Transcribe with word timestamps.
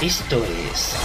Esto 0.00 0.44
es 0.70 0.96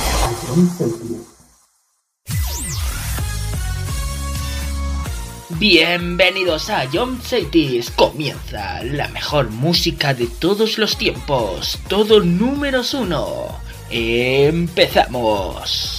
Bienvenidos 5.57 6.69
a 6.69 6.87
John 6.93 7.19
Cities. 7.23 7.89
Comienza 7.89 8.83
la 8.83 9.07
mejor 9.07 9.49
música 9.49 10.13
de 10.13 10.27
todos 10.27 10.77
los 10.77 10.95
tiempos. 10.95 11.79
Todo 11.87 12.19
números 12.19 12.93
uno. 12.93 13.47
Empezamos. 13.89 15.96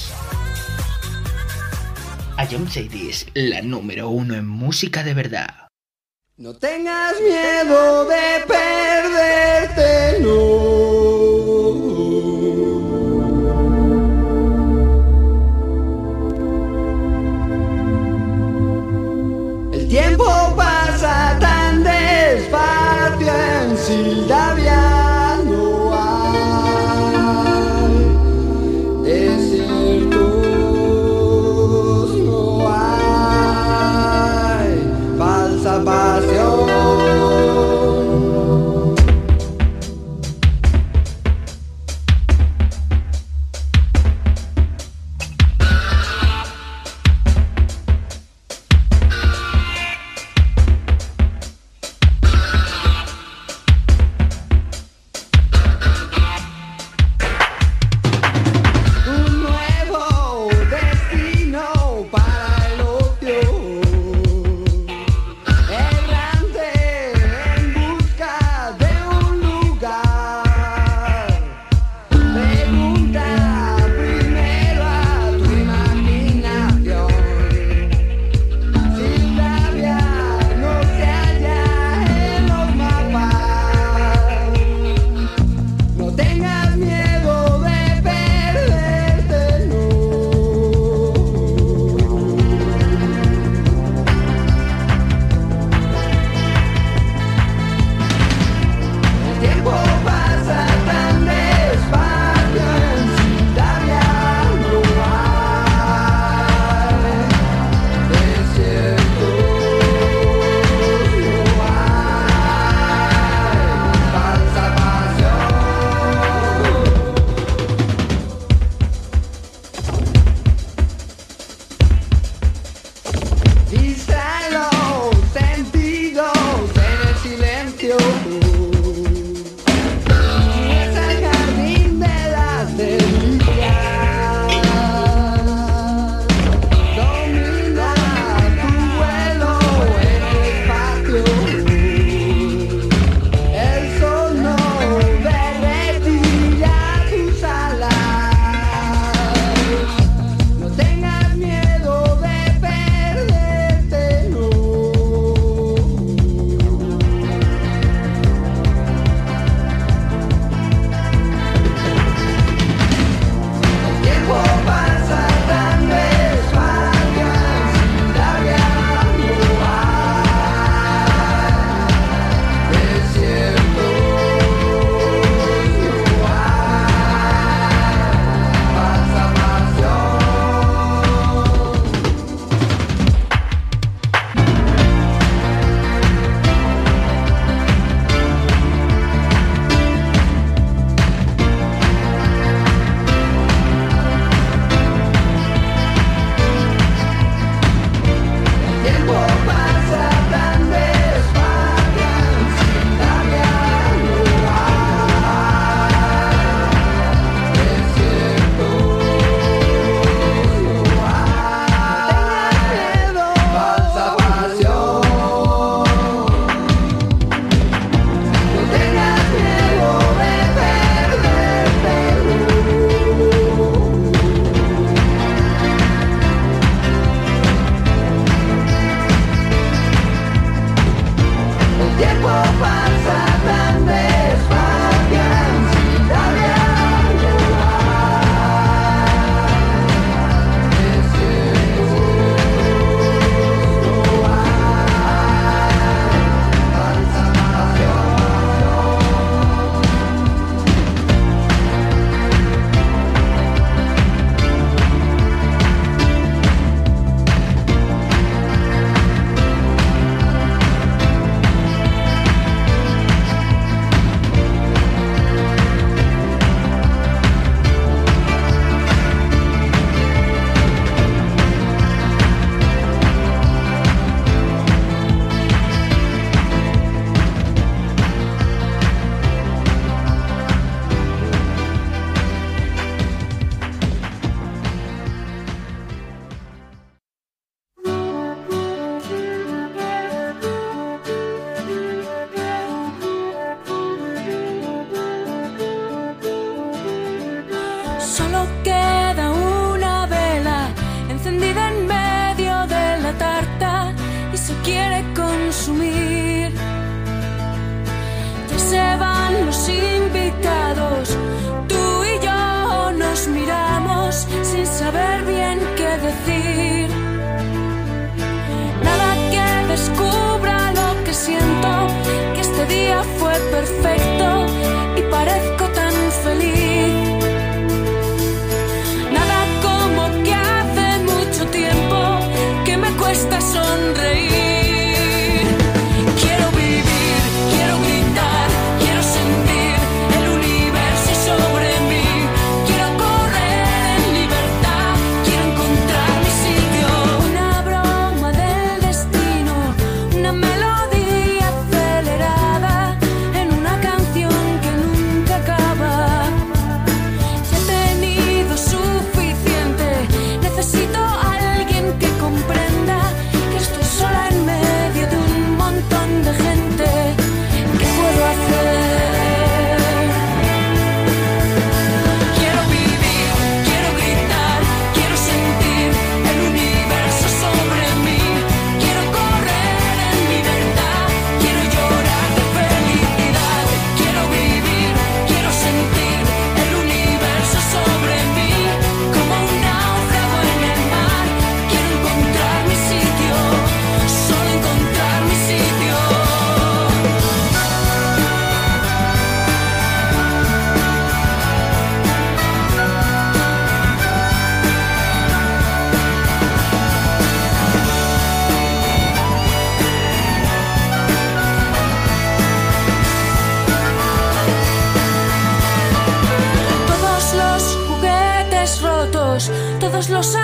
A 2.38 2.46
John 2.46 2.68
Cities, 2.70 3.26
la 3.34 3.60
número 3.62 4.10
uno 4.10 4.36
en 4.36 4.46
música 4.46 5.02
de 5.02 5.12
verdad. 5.12 5.66
No 6.36 6.54
tengas 6.54 7.14
miedo 7.20 8.04
de 8.04 8.44
perderte. 8.46 10.22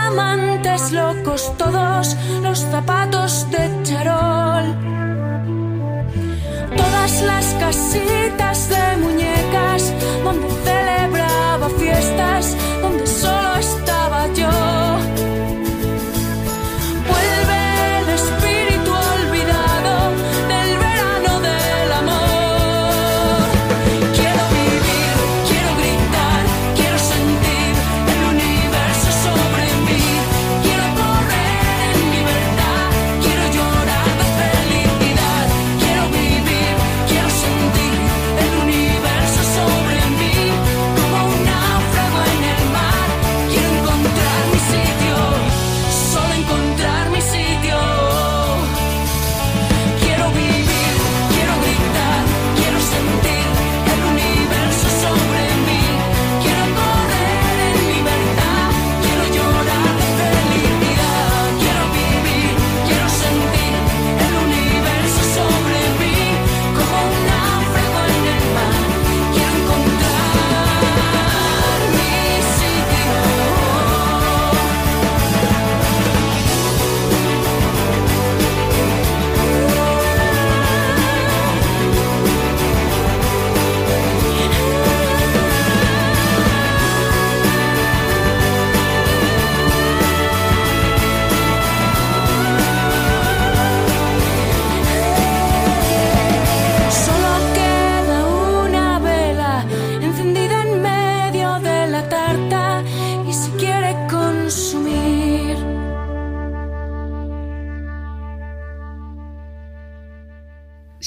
amantes 0.08 0.92
locos, 0.92 1.52
todos 1.56 2.16
los 2.42 2.58
zapatos 2.58 3.46
de 3.50 3.70
charol. 3.82 4.66
Todas 6.76 7.22
las 7.22 7.46
casitas 7.54 8.68
de 8.68 8.96
muñecas 9.04 9.92
donde 10.24 10.48
celebraba 10.64 11.68
fiestas, 11.78 12.56
donde 12.82 13.06
solo 13.06 13.43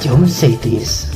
Jump 0.00 0.28
Cities. 0.28 1.07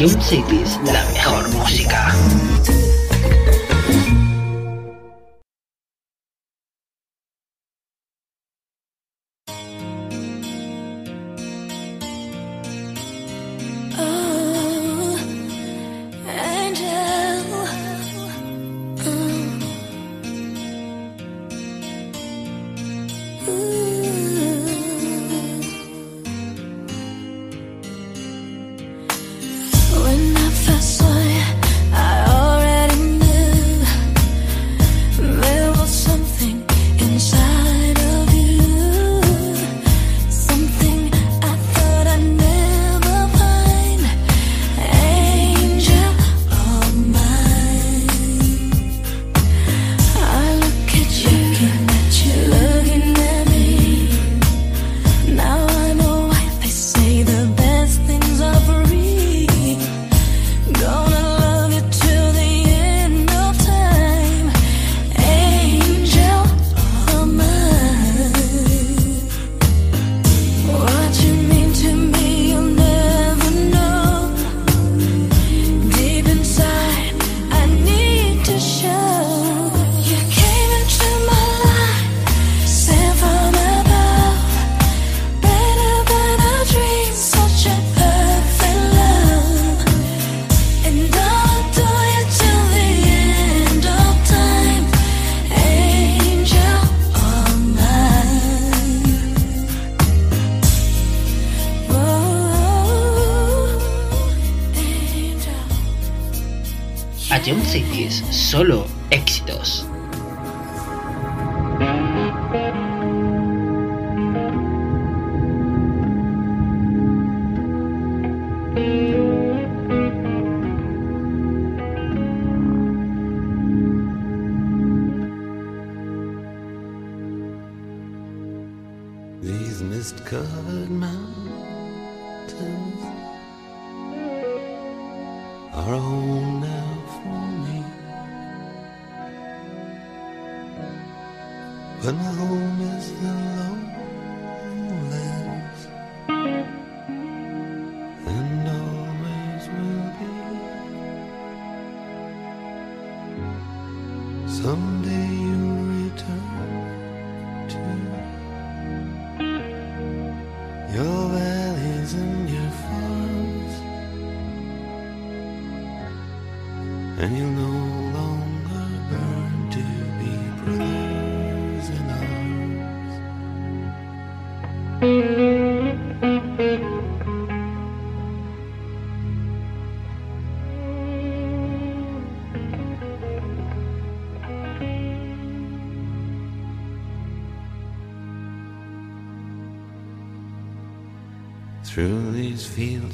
Ion 0.00 0.20
Cities, 0.22 0.78
la 0.84 1.07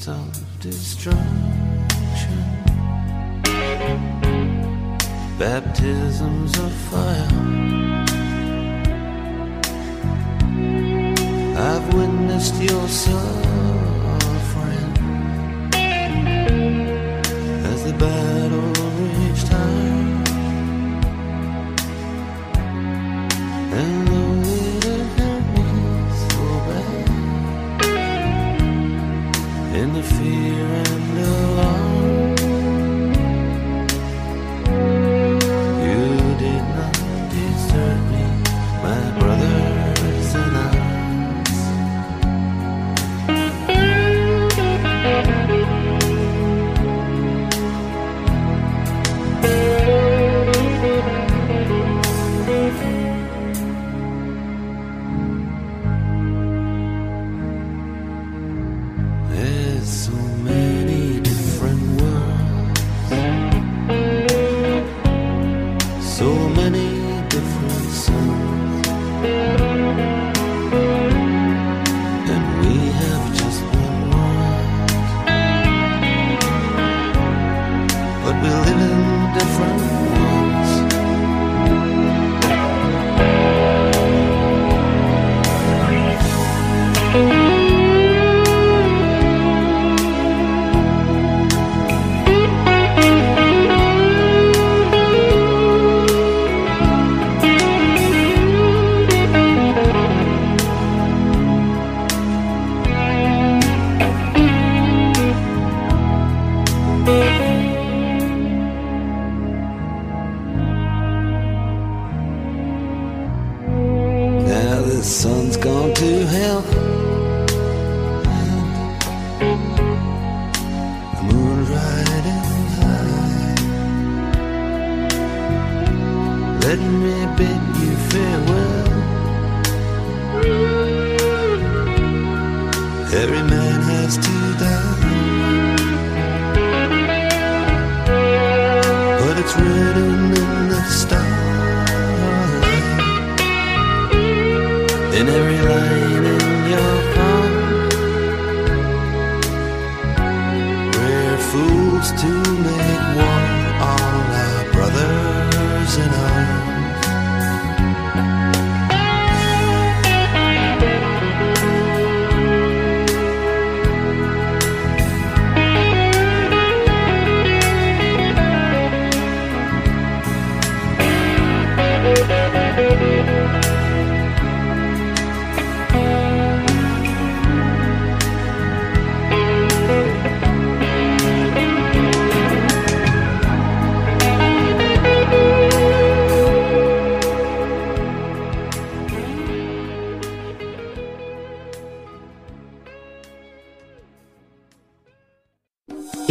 self-destruct 0.04 1.23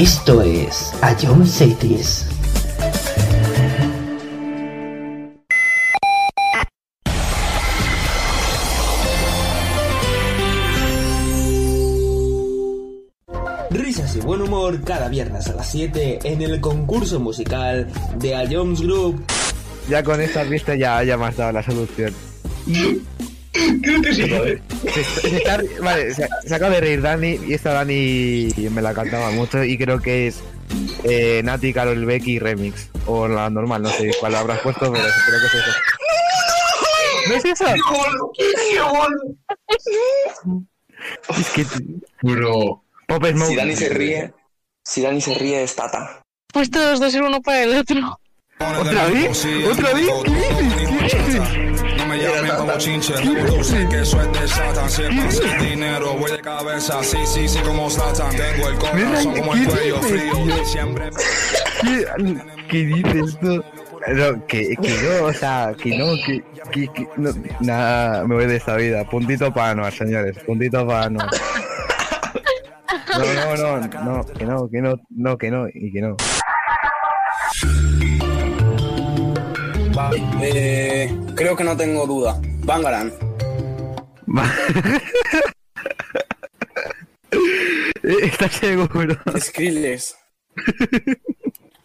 Esto 0.03 0.41
es 0.41 0.93
A 1.01 1.15
John 1.17 1.47
Cities. 1.47 2.27
Risas 13.69 14.17
y 14.17 14.19
buen 14.19 14.41
humor 14.41 14.83
cada 14.83 15.07
viernes 15.07 15.47
a 15.47 15.53
las 15.53 15.71
7 15.71 16.19
en 16.25 16.41
el 16.41 16.59
concurso 16.59 17.21
musical 17.21 17.87
de 18.19 18.35
A 18.35 18.45
Jones 18.51 18.81
Group. 18.81 19.23
Ya 19.87 20.03
con 20.03 20.19
estas 20.19 20.49
vistas 20.49 20.77
ya, 20.77 21.01
ya 21.05 21.15
me 21.15 21.27
has 21.27 21.37
dado 21.37 21.53
la 21.53 21.63
solución. 21.63 22.13
Creo 23.81 24.01
que 24.01 24.13
sí, 24.13 24.29
¿vale? 24.29 24.61
Se, 24.93 25.03
se 25.03 25.37
está- 25.37 25.59
vale, 25.81 26.13
se, 26.13 26.27
se 26.45 26.55
acaba 26.55 26.75
de 26.75 26.81
reír 26.81 27.01
Dani 27.01 27.39
y 27.47 27.53
esta 27.53 27.73
Dani 27.73 28.49
me 28.71 28.81
la 28.81 28.93
cantaba 28.93 29.31
mucho 29.31 29.63
y 29.63 29.77
creo 29.77 29.99
que 29.99 30.27
es 30.27 30.41
eh, 31.03 31.41
Nati, 31.43 31.73
Carol 31.73 32.05
Becky 32.05 32.39
Remix. 32.39 32.89
O 33.05 33.27
la 33.27 33.49
normal, 33.49 33.81
no 33.81 33.89
sé 33.89 34.11
cuál 34.19 34.35
habrás 34.35 34.59
puesto, 34.59 34.91
pero 34.91 35.03
creo 35.03 35.39
que 35.39 35.45
es 35.47 35.53
eso. 35.55 35.71
¿No 37.29 37.35
es 37.35 37.45
eso? 37.45 37.65
Es 41.37 41.49
que... 41.49 41.65
Bro. 42.21 42.83
Pop 43.07 43.25
Smoke. 43.25 43.49
Si 43.49 43.55
Dani 43.55 43.75
se 43.75 43.89
ríe, 43.89 44.33
si 44.83 45.01
Dani 45.01 45.21
se 45.21 45.33
ríe 45.35 45.63
es 45.63 45.75
Tata. 45.75 46.21
Pues 46.53 46.69
todos 46.69 46.99
dos 46.99 47.11
ser 47.11 47.23
uno 47.23 47.41
para 47.41 47.63
el 47.63 47.75
otro. 47.77 48.19
¿Otra 48.79 49.07
vez? 49.07 49.45
¿Otra 49.71 49.93
vez? 49.93 50.07
¿Qué 50.23 50.31
dices? 50.31 51.11
¿Qué 51.11 51.17
dices? 51.23 51.92
No 52.23 52.29
me 52.29 52.35
llamen 52.35 52.55
como 52.55 52.77
chinche, 52.77 53.13
tú 53.47 53.63
sé 53.63 53.87
que 53.89 54.01
eso 54.01 54.21
es 54.21 54.31
de 54.31 54.47
Satan. 54.47 54.89
Si 54.89 55.03
es 55.03 55.39
para 55.39 55.57
el 55.57 55.69
dinero, 55.69 56.13
voy 56.13 56.31
de 56.31 56.39
cabeza, 56.39 57.03
sí, 57.03 57.17
sí, 57.25 57.47
sí, 57.47 57.59
como 57.59 57.89
Satan. 57.89 58.35
Tengo 58.35 58.69
el 58.69 58.75
corazón 58.77 59.35
como 59.35 59.53
el 59.53 59.65
cuello 59.67 60.01
frío, 60.01 60.65
siempre. 60.65 61.09
¿Qué, 61.81 62.05
qué 62.69 62.77
dices 62.85 63.37
tú? 63.39 63.63
No, 64.07 64.45
que, 64.47 64.75
que 64.81 64.89
no, 64.89 65.25
o 65.27 65.33
sea, 65.33 65.73
que 65.81 65.97
no, 65.97 66.15
que, 66.25 66.43
que, 66.71 66.87
que 66.89 67.07
no, 67.15 67.31
nada, 67.61 68.25
me 68.25 68.35
voy 68.35 68.47
de 68.47 68.57
esta 68.57 68.75
vida. 68.75 69.03
Puntito 69.09 69.53
para 69.53 69.71
Anuar, 69.71 69.93
señores, 69.93 70.37
puntito 70.45 70.85
para 70.85 71.05
Anuar. 71.05 71.29
No, 73.17 73.55
no, 73.55 73.57
no, 73.57 73.79
no, 73.79 74.25
que 74.25 74.45
no, 74.45 74.69
que 74.69 74.81
no, 74.81 74.95
no, 75.09 75.37
que 75.37 75.51
no, 75.51 75.67
y 75.73 75.91
que 75.91 76.01
no. 76.01 76.17
Eh, 80.41 81.15
creo 81.35 81.55
que 81.55 81.63
no 81.63 81.77
tengo 81.77 82.05
duda. 82.05 82.39
Bangaran. 82.63 83.11
¿Estás 88.03 88.51
seguro? 88.53 89.15
Skrillex. 89.37 90.15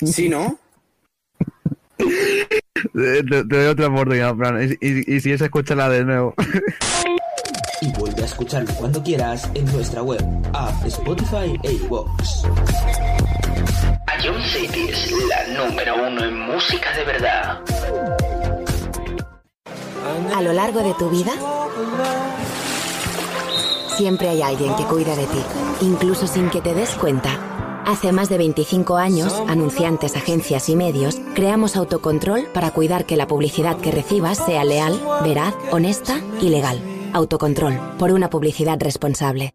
¿Sí, 0.04 0.28
no? 0.28 0.58
Te, 1.96 3.22
te 3.22 3.42
doy 3.44 3.66
otra 3.66 3.88
oportunidad, 3.88 4.36
Fran, 4.36 4.62
y, 4.62 4.86
y, 4.86 5.16
y 5.16 5.20
si 5.20 5.32
es, 5.32 5.40
escúchala 5.40 5.88
de 5.88 6.04
nuevo. 6.04 6.34
Y 7.80 7.92
vuelve 7.92 8.22
a 8.22 8.24
escucharlo 8.24 8.72
cuando 8.74 9.02
quieras 9.02 9.48
en 9.54 9.64
nuestra 9.72 10.02
web, 10.02 10.20
app, 10.52 10.84
Spotify 10.86 11.56
e 11.62 11.72
iVoox. 11.72 12.42
Cities, 14.36 15.10
la 15.28 15.64
número 15.64 15.96
uno 16.06 16.24
en 16.24 16.38
música 16.38 16.92
de 16.96 17.04
verdad. 17.04 17.60
A 20.34 20.42
lo 20.42 20.52
largo 20.52 20.80
de 20.80 20.94
tu 20.94 21.08
vida, 21.08 21.32
siempre 23.96 24.28
hay 24.28 24.42
alguien 24.42 24.76
que 24.76 24.84
cuida 24.84 25.16
de 25.16 25.26
ti, 25.26 25.40
incluso 25.80 26.26
sin 26.26 26.50
que 26.50 26.60
te 26.60 26.74
des 26.74 26.90
cuenta. 26.90 27.82
Hace 27.86 28.12
más 28.12 28.28
de 28.28 28.36
25 28.36 28.96
años, 28.96 29.32
anunciantes, 29.48 30.14
agencias 30.14 30.68
y 30.68 30.76
medios, 30.76 31.16
creamos 31.34 31.74
Autocontrol 31.76 32.46
para 32.52 32.70
cuidar 32.70 33.06
que 33.06 33.16
la 33.16 33.26
publicidad 33.26 33.78
que 33.78 33.92
recibas 33.92 34.36
sea 34.44 34.62
leal, 34.64 35.00
veraz, 35.24 35.54
honesta 35.70 36.20
y 36.40 36.50
legal. 36.50 36.80
Autocontrol, 37.14 37.78
por 37.98 38.12
una 38.12 38.28
publicidad 38.28 38.78
responsable. 38.78 39.54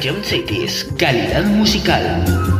John 0.00 0.24
Cities, 0.24 0.86
calidad 0.96 1.44
musical. 1.44 2.59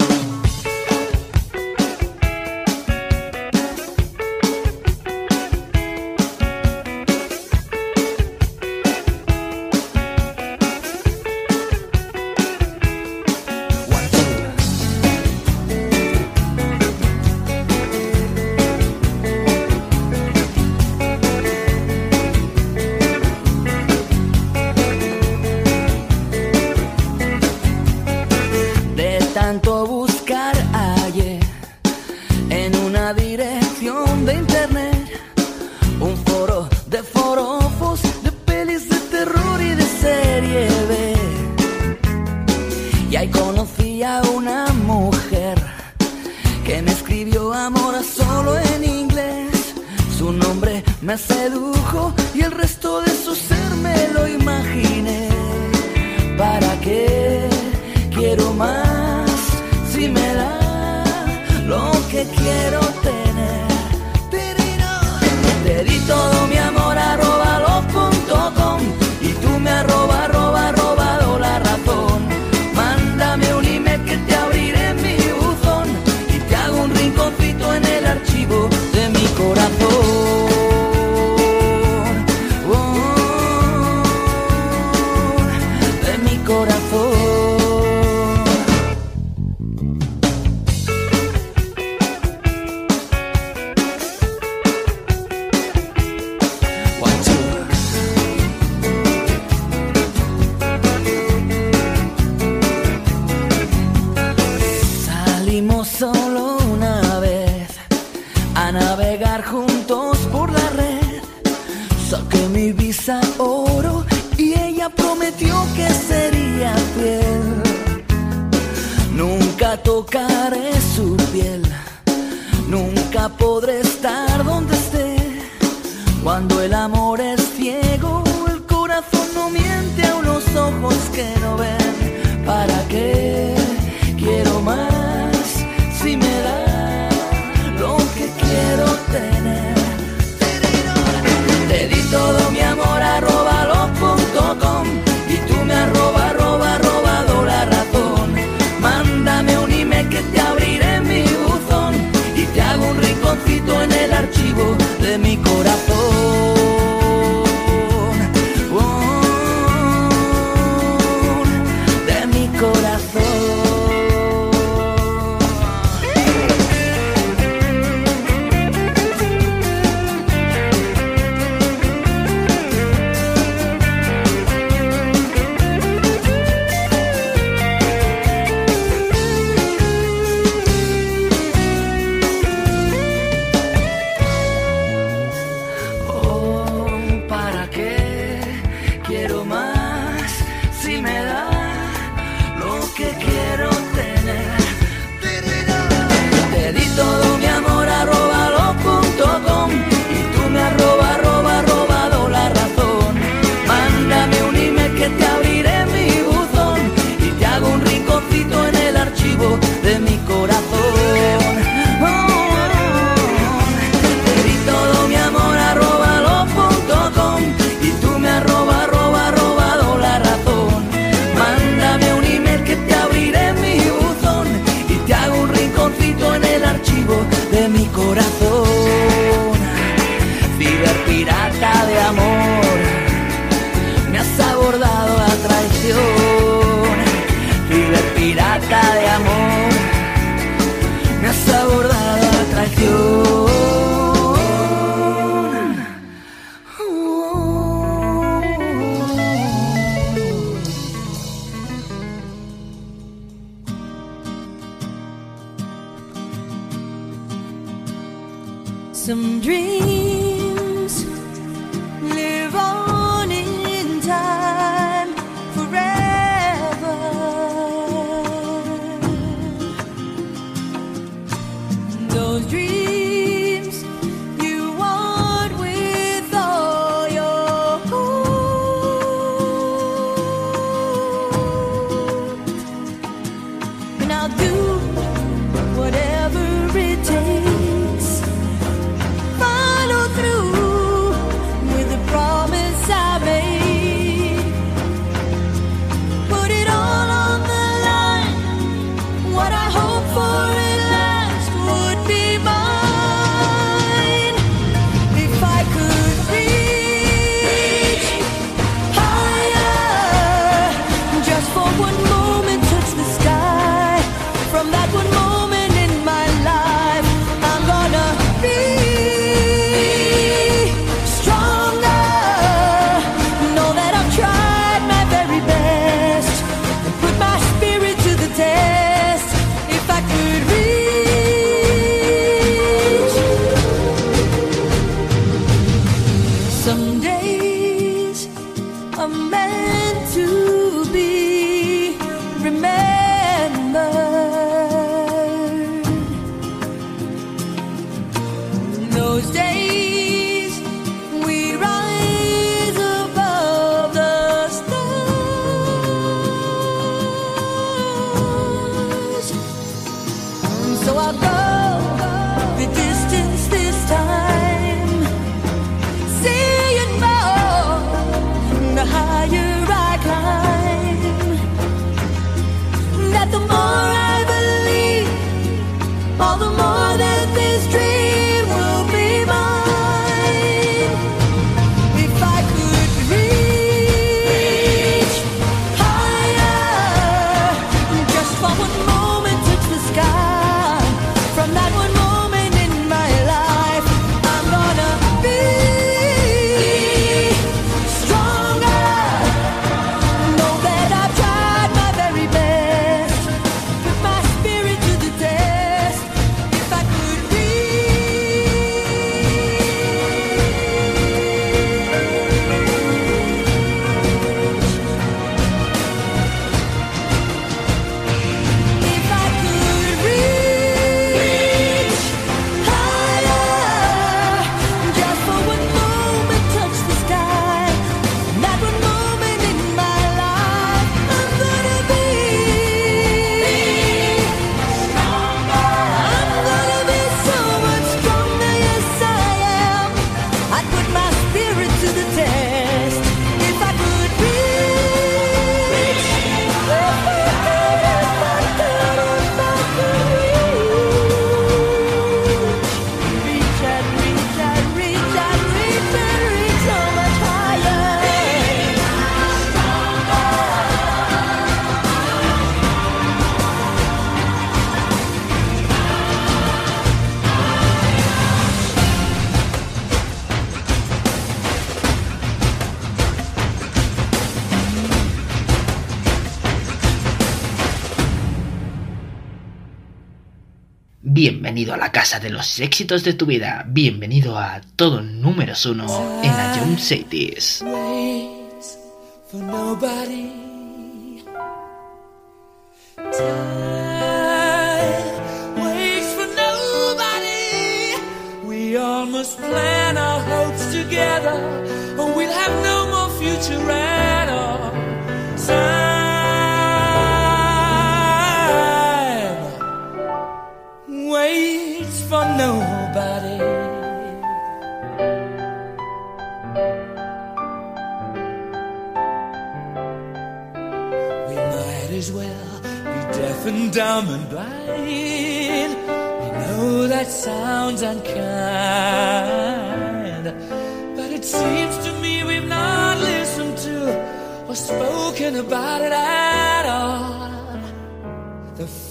casa 482.01 482.19
de 482.19 482.31
los 482.31 482.59
éxitos 482.59 483.03
de 483.03 483.13
tu 483.13 483.27
vida. 483.27 483.63
Bienvenido 483.67 484.39
a 484.39 484.59
todo 484.75 485.03
número 485.03 485.53
uno 485.65 486.19
en 486.23 486.35
la 486.35 486.55
Jump 486.55 486.79
Cities. 486.79 487.63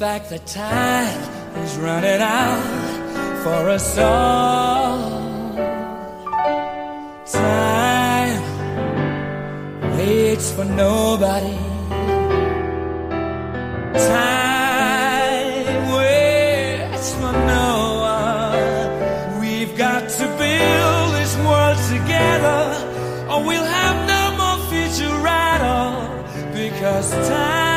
fact 0.00 0.30
that 0.30 0.46
time 0.46 1.20
is 1.62 1.76
running 1.76 2.22
out 2.22 3.42
for 3.42 3.68
us 3.68 3.98
all. 3.98 5.10
Time 7.26 8.40
waits 9.98 10.52
for 10.52 10.64
nobody. 10.64 11.58
Time 14.08 15.76
waits 15.98 17.12
for 17.20 17.32
no 17.54 17.70
one. 18.16 19.40
We've 19.42 19.76
got 19.76 20.08
to 20.08 20.24
build 20.40 21.08
this 21.20 21.36
world 21.44 21.78
together, 21.94 22.62
or 23.30 23.44
we'll 23.44 23.70
have 23.80 23.96
no 24.14 24.22
more 24.40 24.58
future 24.70 25.26
at 25.26 25.60
all. 25.60 26.24
Because 26.54 27.10
time. 27.28 27.69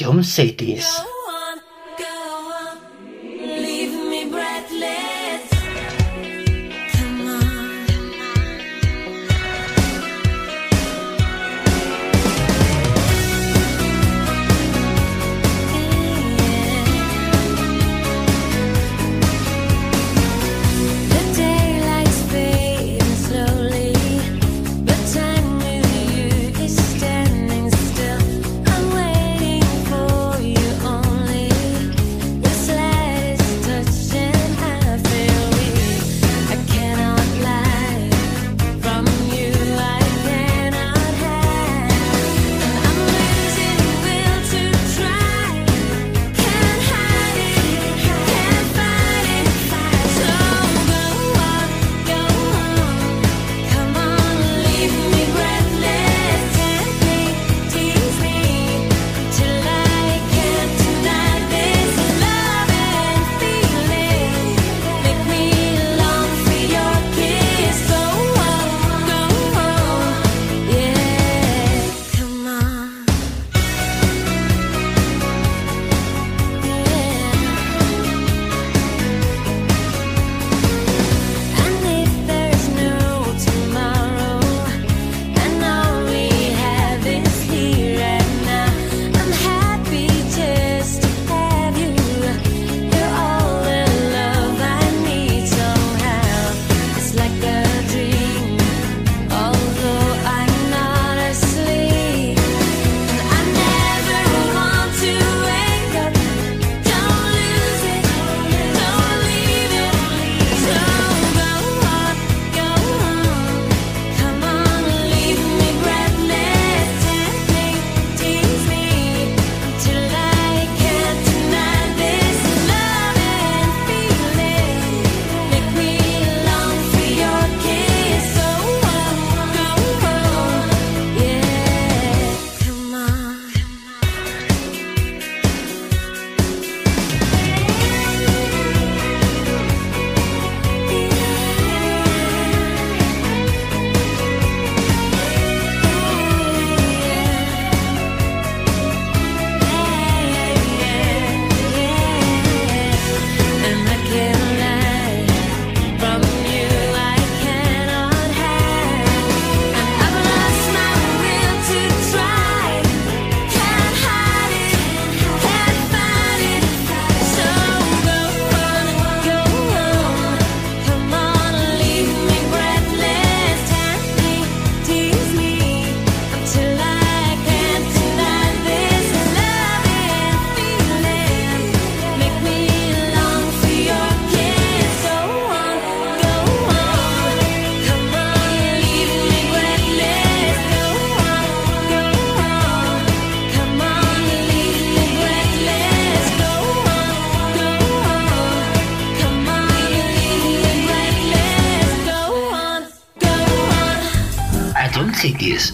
Ion 0.00 0.22
Cities. 0.24 1.13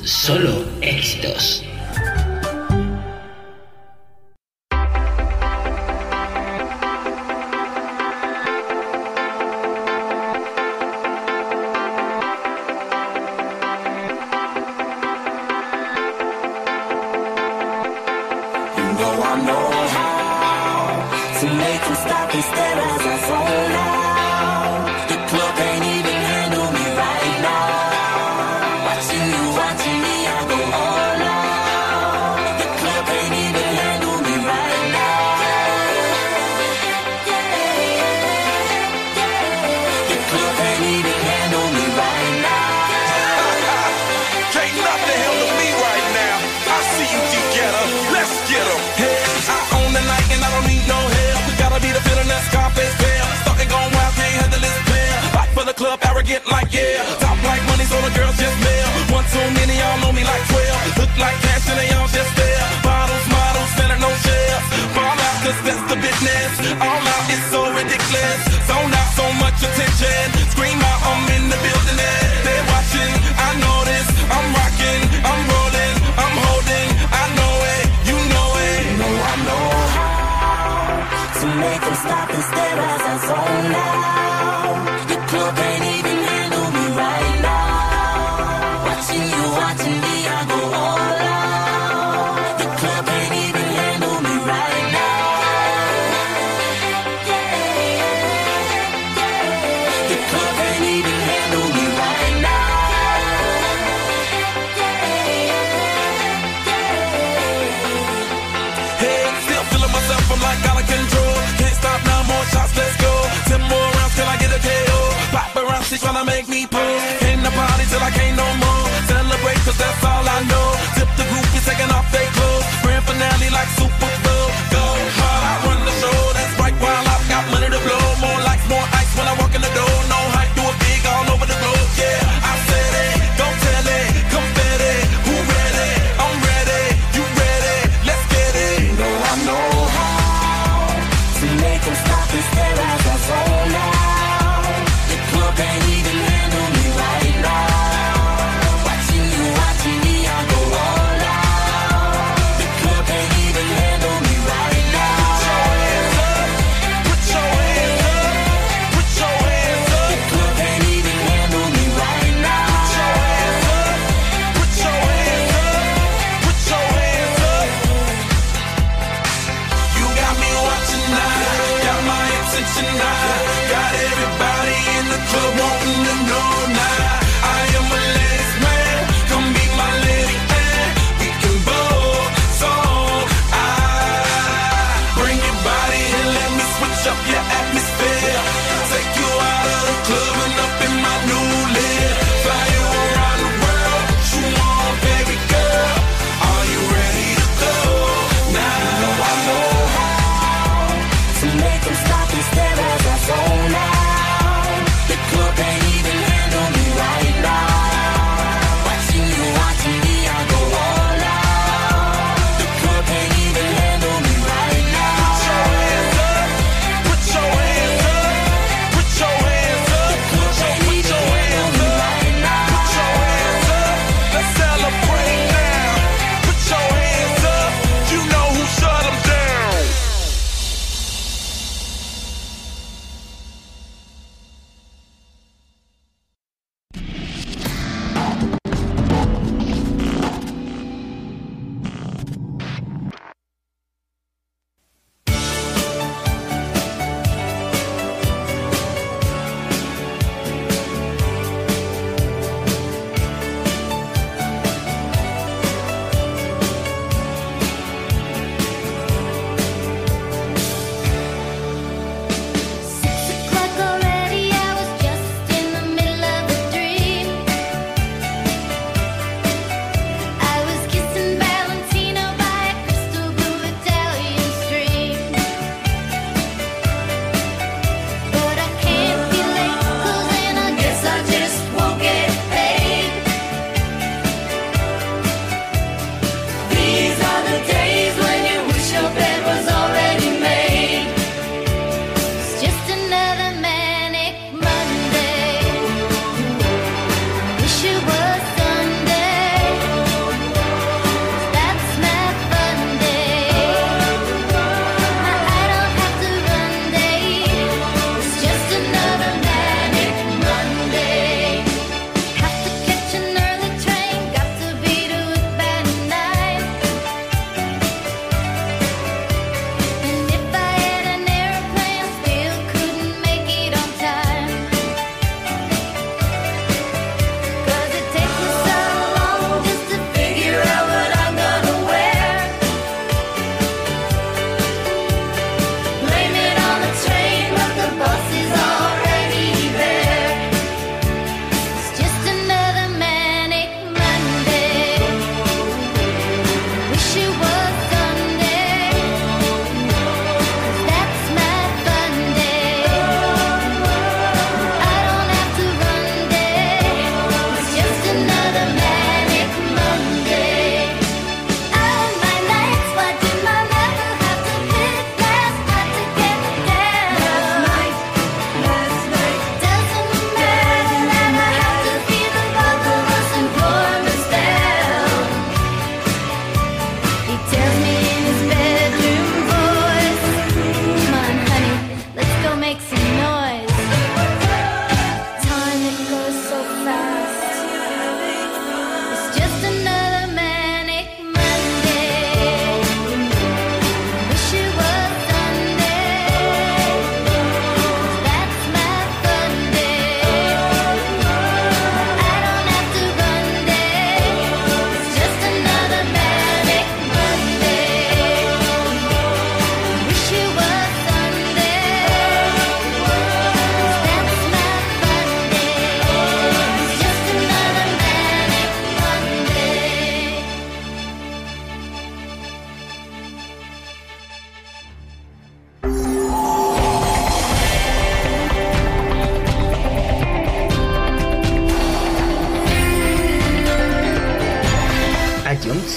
Solo 0.05 0.65
éxitos. 0.81 1.65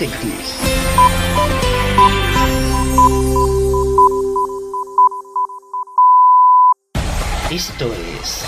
Sentir. 0.03 0.33
Esto 7.49 7.93
es 8.19 8.43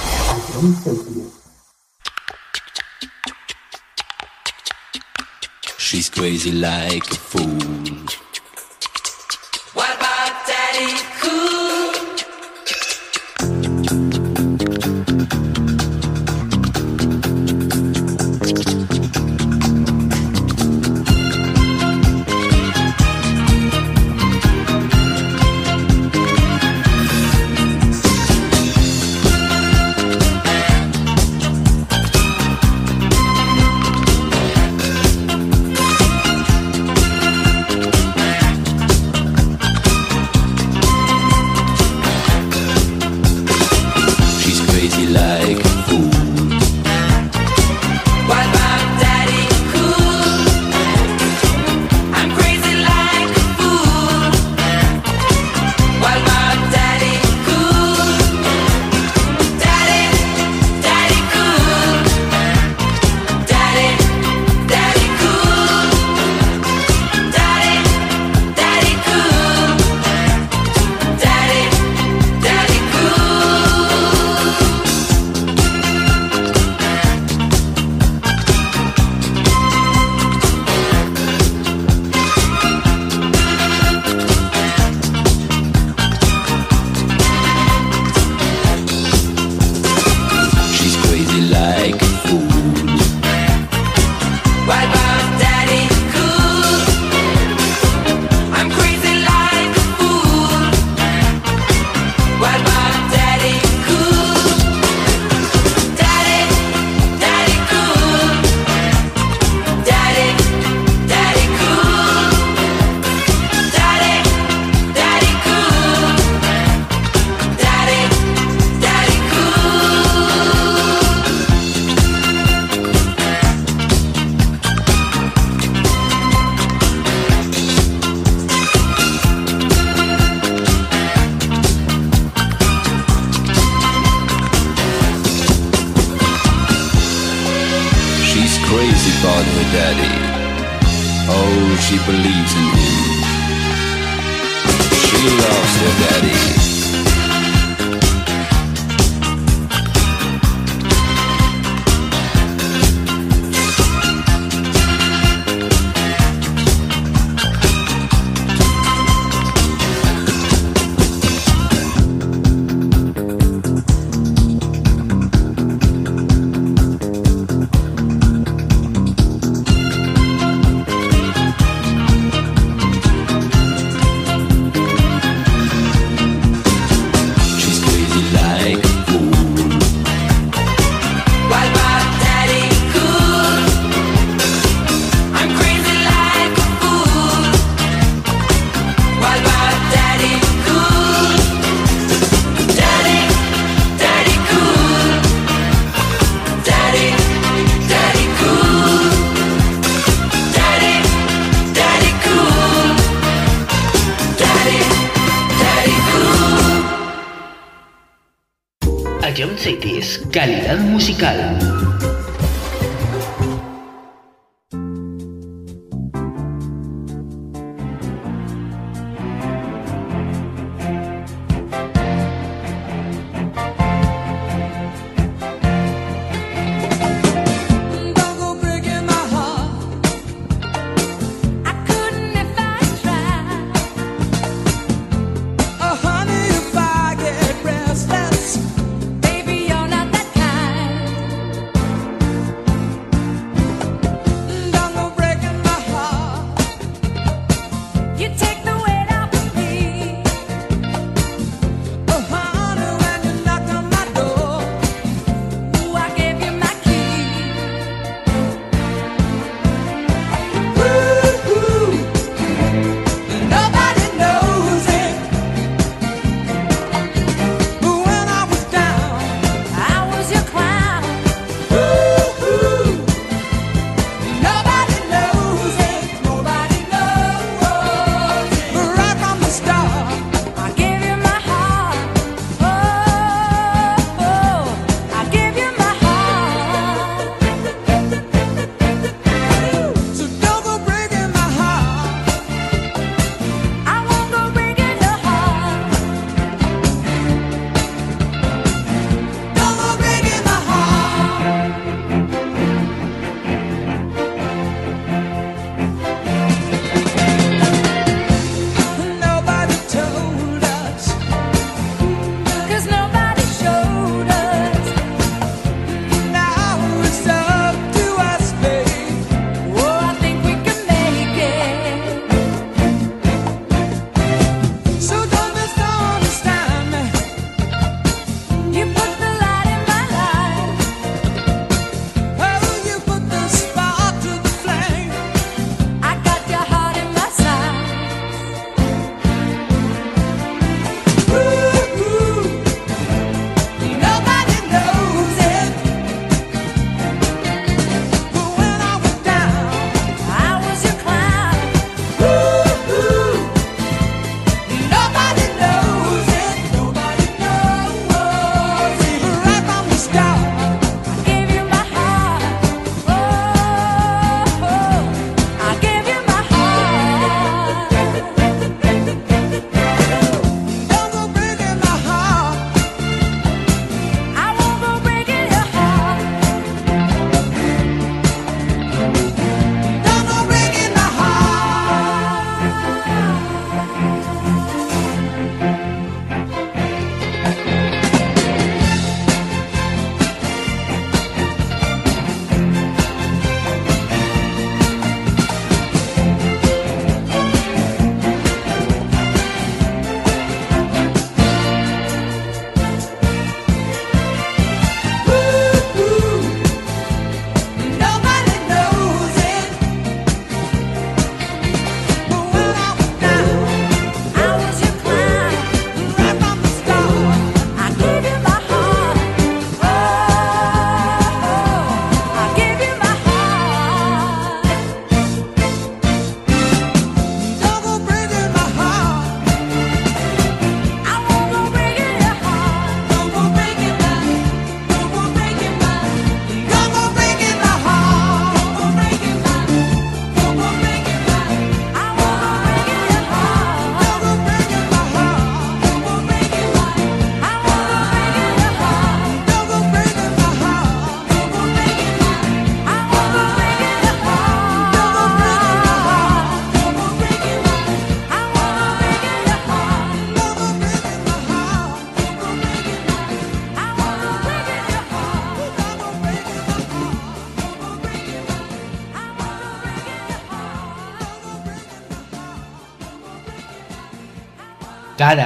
She's 5.77 6.09
crazy 6.09 6.51
like 6.51 7.09
a 7.09 7.15
fool. 7.15 8.24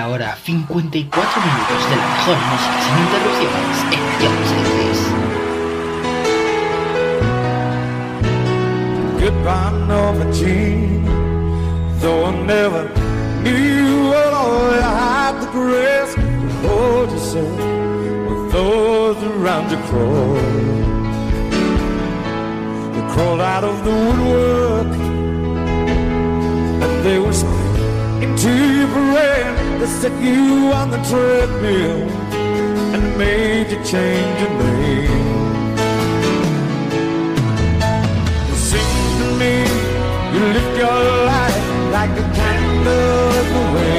Hora 0.10 0.36
54 0.44 1.42
minutos 1.42 1.90
de 1.90 1.96
la 1.96 2.08
mejor 2.08 2.38
música 2.50 2.78
sin 2.84 2.98
interrupciones 3.06 3.78
en 3.94 4.10
Goodbye, 9.20 9.78
Norma 9.88 10.26
Jean. 10.32 11.06
Though 12.00 12.26
I 12.26 12.32
never 12.46 12.84
knew 13.44 14.10
what 14.10 14.34
all 14.34 14.74
you 14.74 14.82
had 14.82 15.42
to 15.42 15.48
grace, 15.52 16.14
to 16.16 16.22
hold 16.68 17.12
yourself 17.12 17.60
with 18.30 18.52
those 18.52 19.18
around 19.24 19.70
you 19.70 19.78
crawl. 19.90 20.36
They 22.94 23.04
crawled 23.14 23.42
out 23.42 23.64
of 23.64 23.84
the 23.84 23.92
woodwork 23.92 24.79
Set 29.90 30.14
you 30.22 30.72
on 30.72 30.92
the 30.92 30.98
treadmill 31.10 32.10
and 32.96 33.18
made 33.18 33.70
you 33.70 33.84
change 33.84 34.40
your 34.42 34.54
name. 34.64 35.46
It 38.54 38.60
seems 38.70 39.12
to 39.20 39.28
me 39.42 39.56
you 40.34 40.42
live 40.56 40.78
your 40.78 41.04
life 41.26 41.92
like 41.92 42.12
a 42.12 42.28
candle 42.34 43.32
in 43.40 43.48
the 43.54 43.74
wind. 43.74 43.99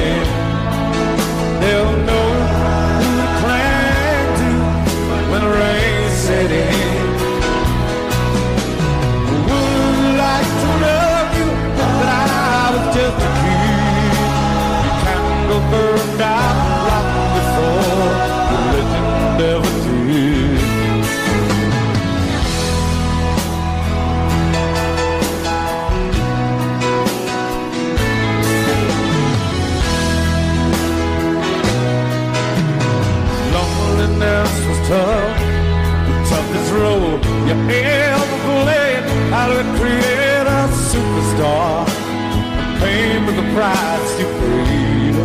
To 39.61 39.67
create 39.77 40.47
a 40.47 40.63
superstar, 40.89 41.85
paying 42.79 43.23
with 43.27 43.35
the 43.35 43.47
price 43.53 44.11
you 44.19 44.25
paid. 44.39 45.15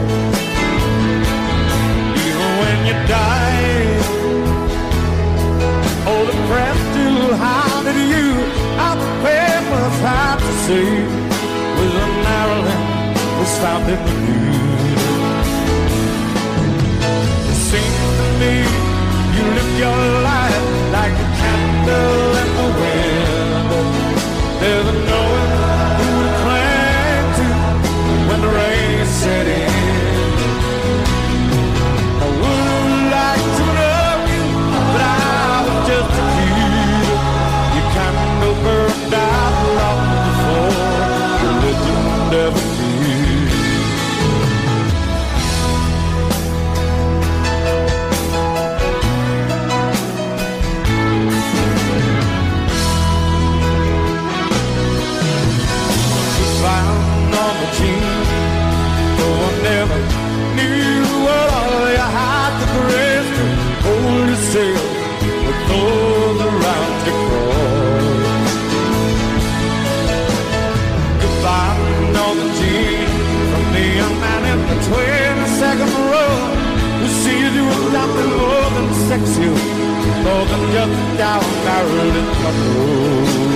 Even 2.26 2.50
when 2.60 2.78
you 2.88 2.96
died, 3.08 4.04
all 6.06 6.24
the 6.26 6.36
press 6.48 6.76
still 6.90 7.34
hounded 7.34 7.98
you. 8.12 8.28
How 8.76 8.94
the 9.00 9.08
papers 9.24 9.96
had 10.04 10.36
to 10.44 10.52
say, 10.66 10.88
with 11.76 12.04
a 12.04 12.08
Maryland 12.26 13.16
was 13.38 13.52
found 13.62 13.84
in 13.88 14.00
the 14.04 14.14
news. 14.26 15.50
It 17.52 17.58
seems 17.70 18.10
to 18.18 18.26
me 18.40 18.54
you 19.34 19.44
live 19.56 19.72
your 19.78 20.00
life 20.30 20.66
like 20.92 21.14
a 21.24 21.28
candle 21.40 22.35
heaven. 24.66 25.05
Than 80.26 80.72
just 80.72 81.18
down 81.18 81.44
married 81.64 82.16
in 82.20 82.26
the 82.42 82.52
road. 82.58 83.46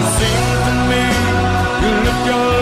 It 0.00 0.08
seems 0.18 0.58
to 0.66 0.74
me 0.90 1.04
you 1.82 1.90
live 2.04 2.20
your 2.26 2.61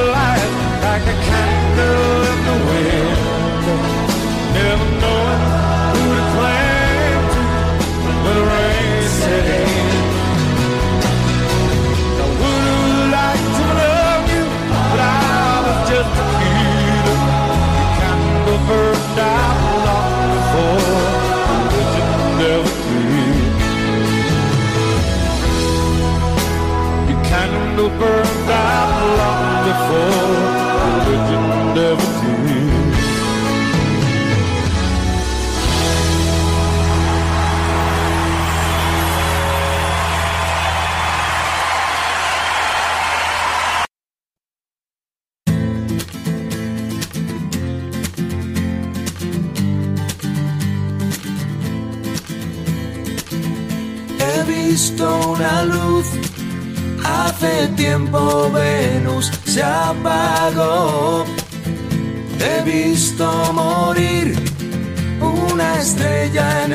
I've 28.02 29.18
long 29.18 29.64
before. 29.66 30.69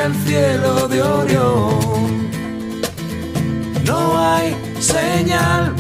El 0.06 0.14
cielo 0.14 0.88
de 0.88 1.02
Orión. 1.02 2.30
No 3.86 4.20
hay 4.20 4.56
señal, 4.80 5.74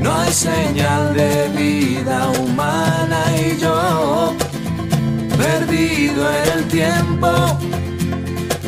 no 0.00 0.14
hay 0.14 0.32
señal 0.32 1.14
de 1.14 1.48
vida 1.56 2.30
humana 2.38 3.20
y 3.38 3.56
yo, 3.58 4.34
perdido 5.38 6.22
en 6.38 6.58
el 6.58 6.64
tiempo, 6.68 7.30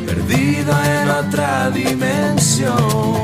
perdido 0.06 0.72
en 0.84 1.10
otra 1.10 1.70
dimensión. 1.70 3.21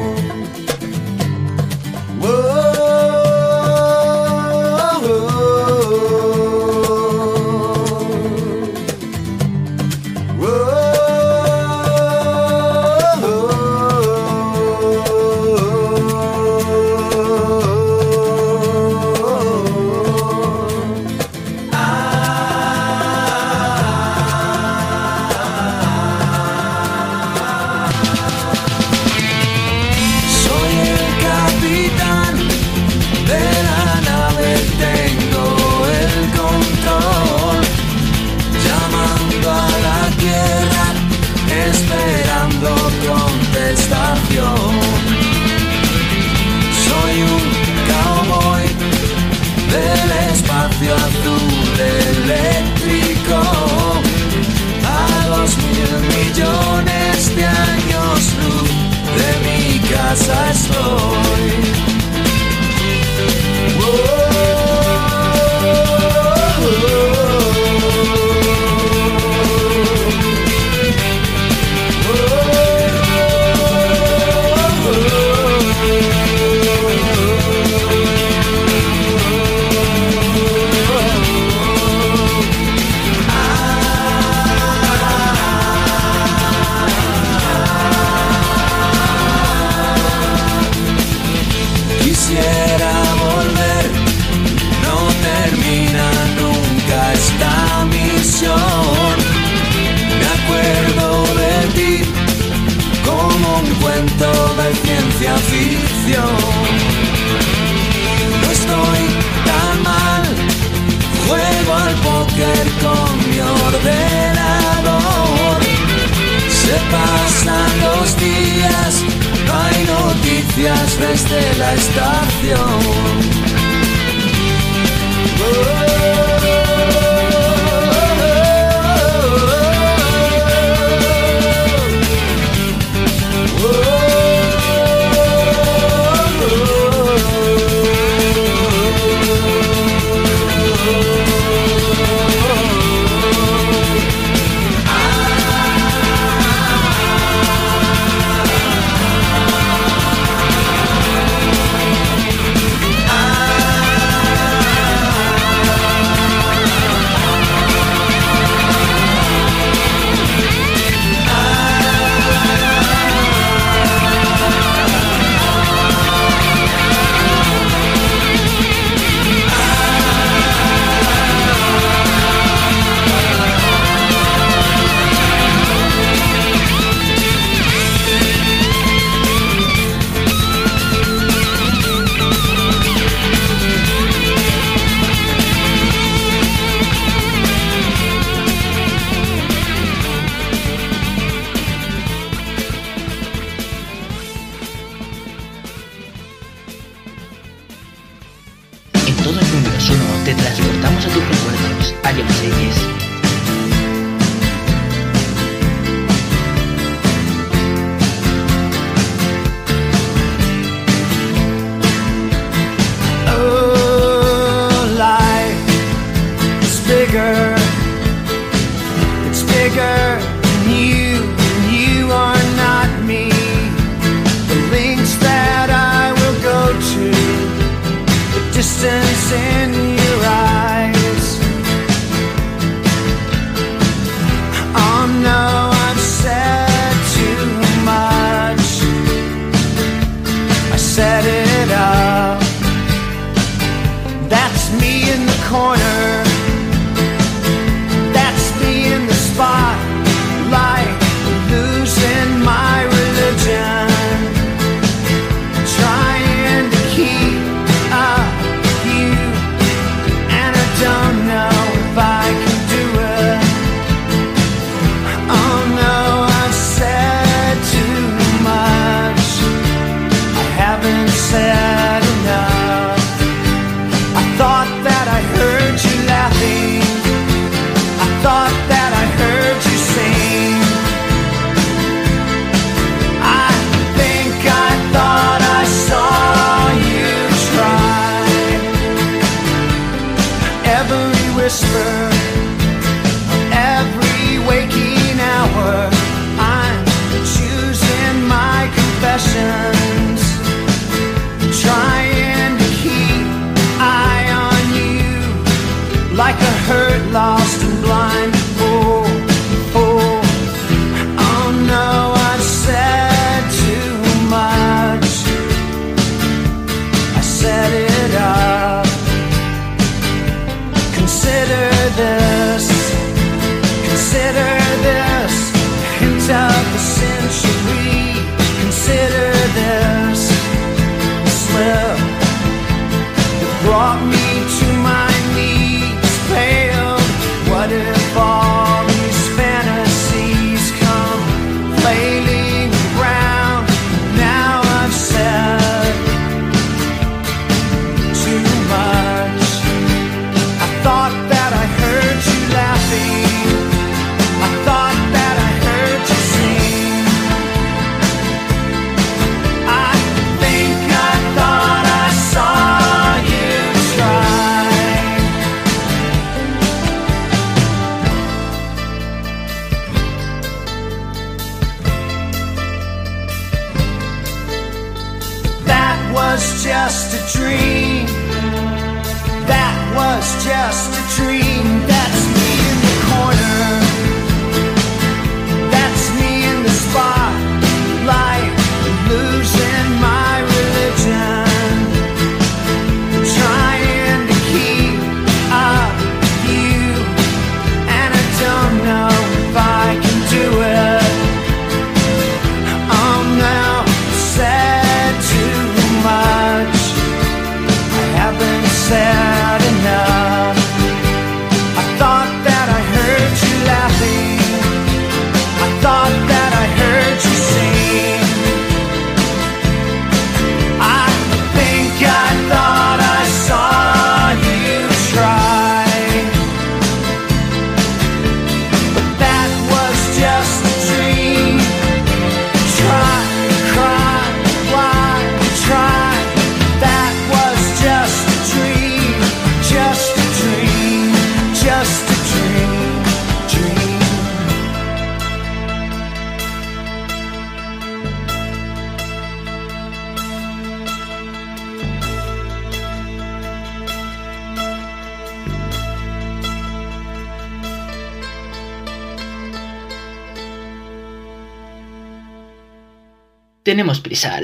Pasan 116.90 117.80
los 117.80 118.16
días, 118.16 119.04
hay 119.52 119.84
noticias 119.84 120.98
desde 120.98 121.58
la 121.58 121.74
estación. 121.74 123.38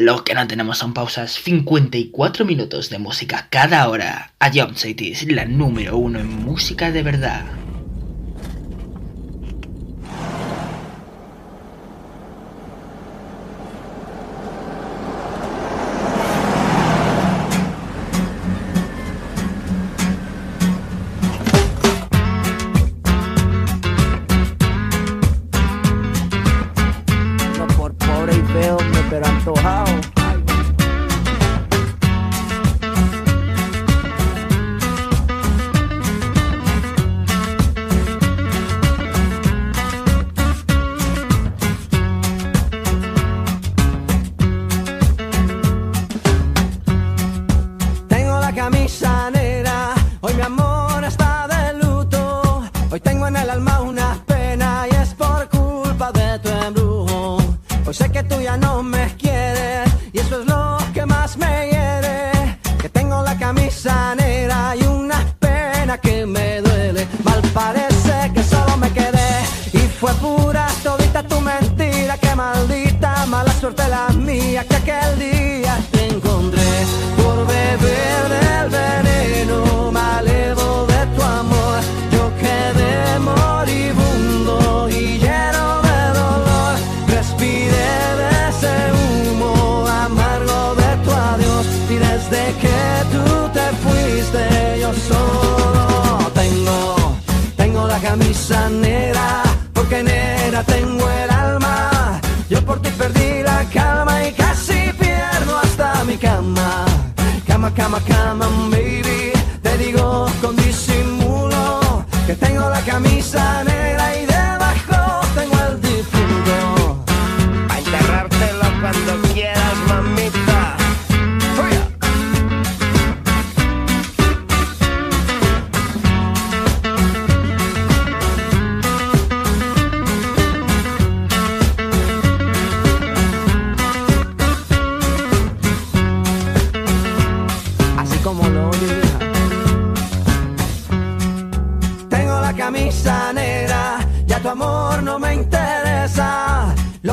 Lo 0.05 0.23
que 0.23 0.35
no 0.35 0.47
tenemos 0.47 0.77
son 0.77 0.93
pausas, 0.93 1.33
54 1.33 2.45
minutos 2.45 2.91
de 2.91 2.99
música 2.99 3.47
cada 3.49 3.89
hora. 3.89 4.35
A 4.39 4.51
Jump 4.53 4.77
City 4.77 5.13
es 5.13 5.27
la 5.33 5.47
número 5.47 5.97
uno 5.97 6.19
en 6.19 6.45
música 6.45 6.93
de 6.93 7.03
verdad. 7.03 7.47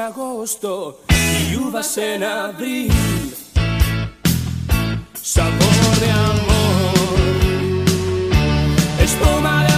agosto 0.00 1.00
y 1.08 1.56
uvas 1.56 1.96
en 1.98 2.24
abril. 2.24 2.92
Sabor 5.20 6.00
de 6.00 6.10
amor, 6.10 6.94
espuma 9.00 9.64
de 9.64 9.69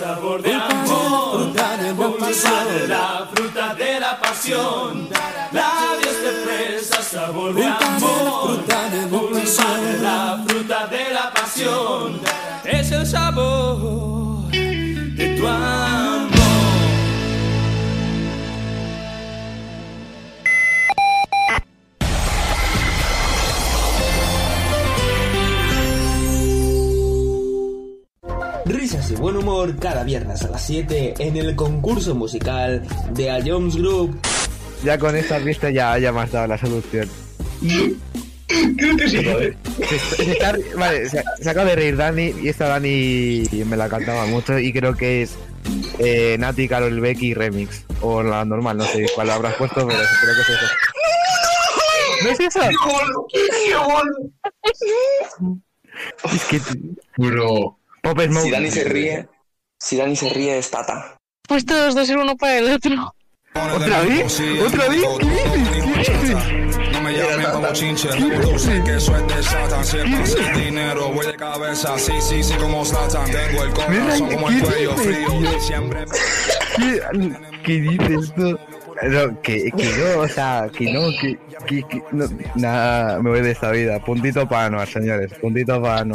sabor 0.00 0.40
de 0.40 0.54
amor, 0.54 1.52
dulzura 1.52 2.64
de 2.64 2.88
la 2.88 3.28
fruta 3.30 3.74
de 3.74 4.00
la 4.00 4.18
pasión. 4.18 5.10
Labios 5.52 6.22
de 6.24 6.30
fresa, 6.42 7.02
sabor 7.02 7.54
de 7.54 7.66
amor, 7.66 8.64
dulzura 9.10 9.78
de 9.78 9.98
la 10.02 10.42
fruta 10.46 10.86
de 10.86 11.12
la 11.12 11.30
pasión. 11.34 12.18
Es 12.64 12.90
el 12.92 13.06
sabor 13.06 14.50
de 14.50 15.36
tu 15.38 15.46
amor. 15.46 15.99
buen 29.20 29.36
humor 29.36 29.76
cada 29.76 30.02
viernes 30.02 30.42
a 30.42 30.48
las 30.48 30.66
7 30.66 31.14
en 31.18 31.36
el 31.36 31.54
concurso 31.54 32.14
musical 32.14 32.82
de 33.12 33.30
A 33.30 33.38
Jones 33.44 33.76
Group. 33.76 34.18
Ya 34.82 34.98
con 34.98 35.14
esta 35.14 35.38
pista 35.38 35.70
ya, 35.70 35.98
ya 35.98 36.10
me 36.10 36.20
has 36.20 36.32
dado 36.32 36.46
la 36.46 36.56
solución. 36.56 37.06
Creo 38.78 38.96
que 38.96 39.08
sí, 39.08 39.18
¿eh? 39.18 39.56
vale, 40.74 41.08
se, 41.08 41.20
acaba 41.50 41.68
de 41.68 41.76
reír 41.76 41.96
Dani 41.96 42.34
y 42.42 42.48
esta 42.48 42.66
Dani 42.68 43.44
me 43.66 43.76
la 43.76 43.88
cantaba 43.90 44.24
mucho 44.24 44.58
y 44.58 44.72
creo 44.72 44.96
que 44.96 45.22
es 45.22 45.36
Nati, 46.38 46.66
Carol 46.66 46.98
Becky 46.98 47.34
Remix 47.34 47.84
o 48.00 48.22
la 48.22 48.44
normal, 48.46 48.78
no 48.78 48.84
sé 48.84 49.06
cuál 49.14 49.30
habrás 49.30 49.54
puesto, 49.54 49.86
pero 49.86 49.98
creo 50.22 50.34
que 50.34 50.40
es 50.40 50.48
eso. 50.48 50.66
¿No 52.24 52.30
es 52.30 52.40
eso? 52.40 52.60
No, 53.70 53.90
no, 53.92 54.04
no. 55.40 55.60
Es 56.32 56.44
que... 56.44 56.60
Bro. 57.18 57.79
Si 58.42 58.50
Dani 58.50 58.70
se 58.70 58.84
ríe, 58.84 59.28
si 59.78 59.96
Dani 59.96 60.16
se 60.16 60.30
ríe 60.30 60.58
es 60.58 60.70
Tata. 60.70 61.16
Pues 61.46 61.64
todos 61.64 61.94
dos 61.94 62.08
en 62.08 62.18
uno 62.18 62.36
para 62.36 62.58
el 62.58 62.70
otro. 62.72 63.14
¿Otra 63.54 64.02
vez? 64.02 64.40
¿Otra 64.64 64.88
vez? 64.88 65.02
¿Qué 65.18 66.12
dices? 66.12 66.36
No 66.92 67.00
me 67.02 67.12
llames 67.12 67.48
como 67.48 67.72
chinche, 67.72 68.08
tú 68.08 68.28
que 68.28 68.38
¿Qué 77.64 77.80
dices 77.80 78.32
tú? 78.34 78.58
Que, 79.42 79.70
que, 79.76 79.84
no, 79.96 80.20
o 80.20 80.28
sea, 80.28 80.68
que 80.76 80.92
no, 80.92 81.08
que, 81.20 81.38
que, 81.66 82.02
nada, 82.54 83.18
me 83.20 83.30
voy 83.30 83.40
de 83.40 83.52
esta 83.52 83.70
vida. 83.70 83.98
Puntito 84.04 84.46
para 84.46 84.68
no, 84.70 84.84
señores, 84.86 85.32
puntito 85.40 85.80
para 85.80 86.04
no. 86.04 86.14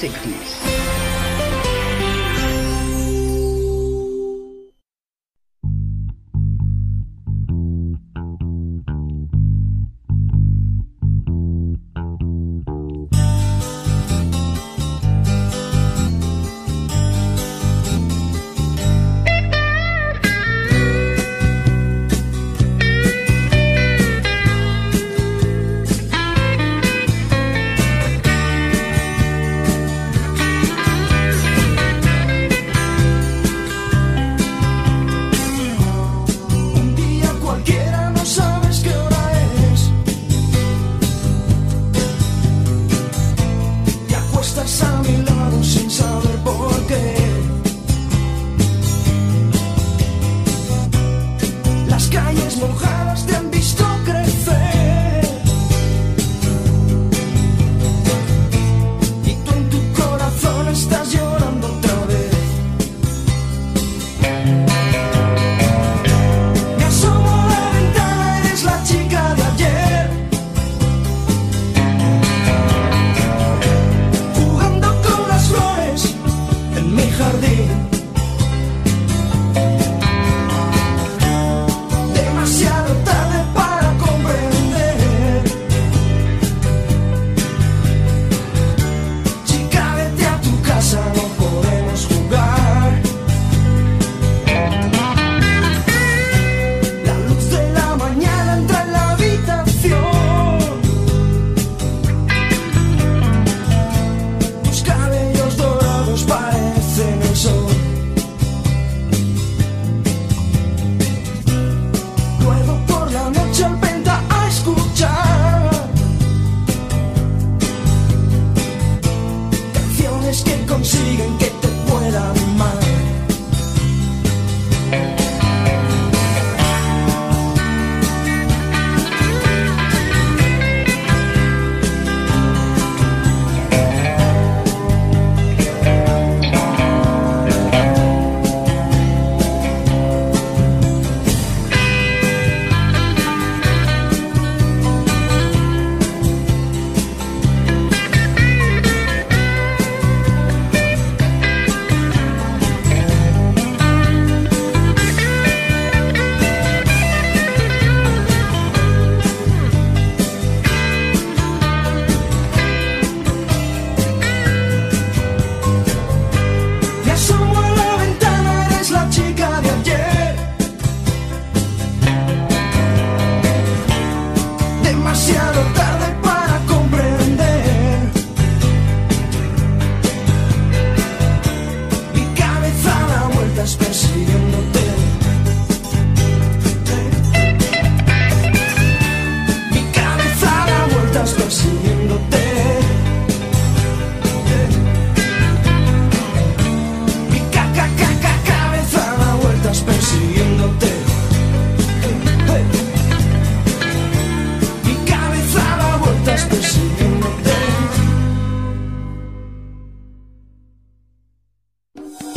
60s. 0.00 0.99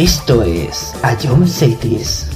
Esto 0.04 0.44
es 0.44 0.94
A 1.02 1.16
John 1.18 1.48
Cities. 1.48 2.33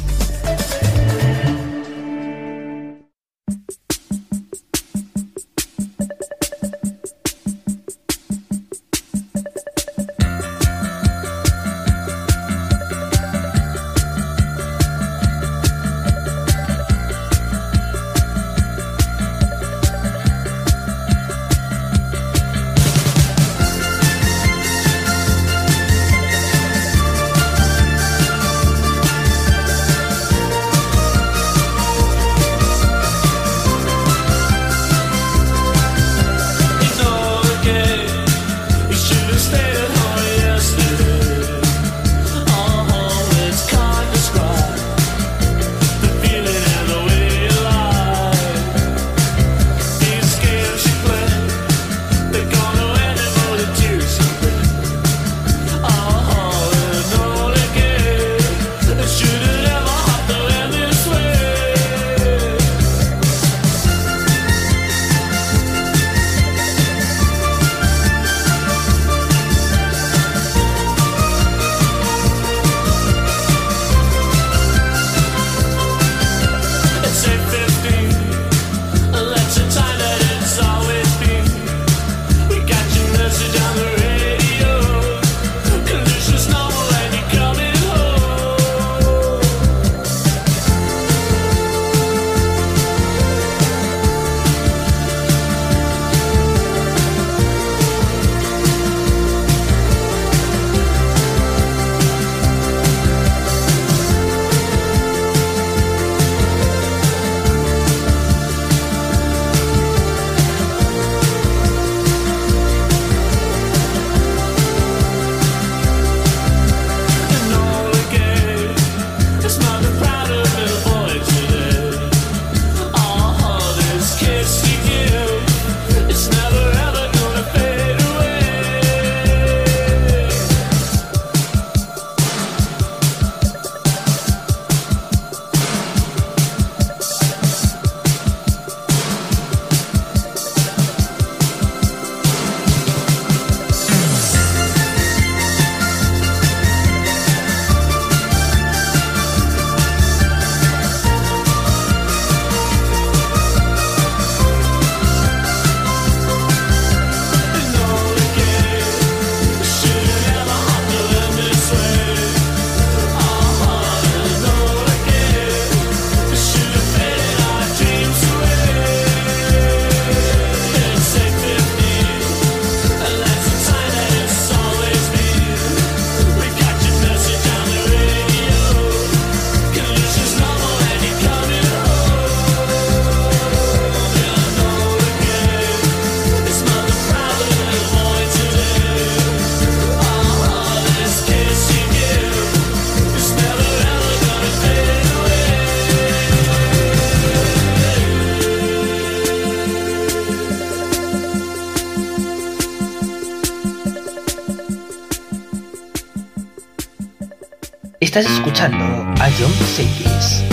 Estás 208.18 208.34
escuchando 208.34 208.84
a 208.84 209.30
John 209.38 209.54
Cities. 209.76 210.44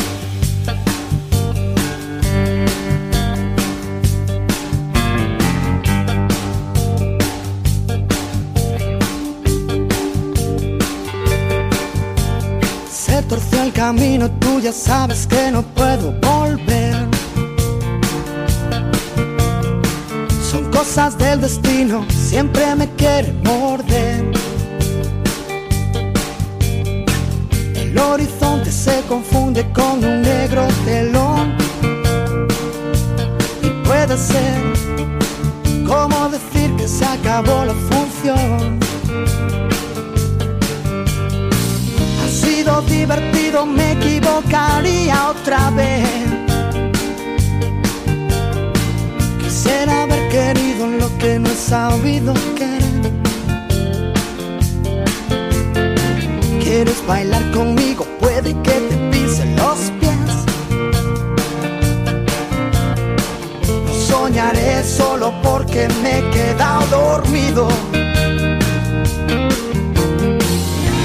Se 12.90 13.22
torció 13.22 13.62
el 13.62 13.72
camino, 13.72 14.30
tú 14.32 14.60
ya 14.60 14.70
sabes 14.70 15.26
que 15.26 15.50
no 15.50 15.62
puedo 15.62 16.12
volver. 16.20 17.08
Son 20.50 20.70
cosas 20.70 21.16
del 21.16 21.40
destino, 21.40 22.04
siempre 22.10 22.74
me 22.74 22.90
quiere. 22.90 23.32
Con 29.62 30.04
un 30.04 30.22
negro 30.22 30.66
telón. 30.84 31.54
Y 33.62 33.70
puede 33.86 34.16
ser 34.18 34.62
como 35.86 36.28
decir 36.28 36.74
que 36.76 36.88
se 36.88 37.04
acabó 37.04 37.64
la 37.64 37.74
función. 37.74 38.80
Ha 42.22 42.28
sido 42.28 42.82
divertido, 42.82 43.64
me 43.64 43.92
equivocaría 43.92 45.28
otra 45.30 45.70
vez. 45.70 46.08
Quisiera 49.40 50.02
haber 50.02 50.28
querido 50.30 50.86
lo 50.88 51.18
que 51.18 51.38
no 51.38 51.48
he 51.48 51.54
sabido 51.54 52.34
querer. 52.56 52.82
¿Quieres 56.60 57.06
bailar 57.06 57.50
conmigo? 57.52 58.13
solo 64.84 65.32
porque 65.42 65.88
me 66.02 66.18
he 66.18 66.30
quedado 66.30 66.86
dormido. 66.86 67.68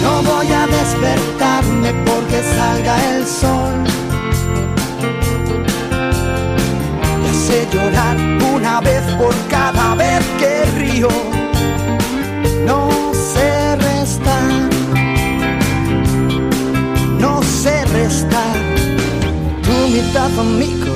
No 0.04 0.22
voy 0.24 0.48
a 0.52 0.68
despertarme 0.68 1.94
porque 2.06 2.44
salga 2.58 3.16
el 3.16 3.26
sol. 3.26 3.84
Y 7.26 7.36
sé 7.48 7.68
llorar 7.72 8.18
una 8.54 8.82
vez 8.82 9.02
por 9.18 9.34
cada 9.50 9.96
vez 9.96 10.24
que 10.38 10.66
río. 10.78 11.10
No 12.66 12.90
sé 13.14 13.76
restar. 13.78 14.70
No 17.18 17.42
sé 17.44 17.86
restar. 17.86 18.58
Tu 19.64 19.88
mitad 19.88 20.30
conmigo 20.36 20.89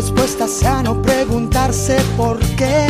respuesta 0.00 0.46
sea 0.46 0.80
no 0.80 1.02
preguntarse 1.02 1.96
por 2.16 2.38
qué. 2.54 2.86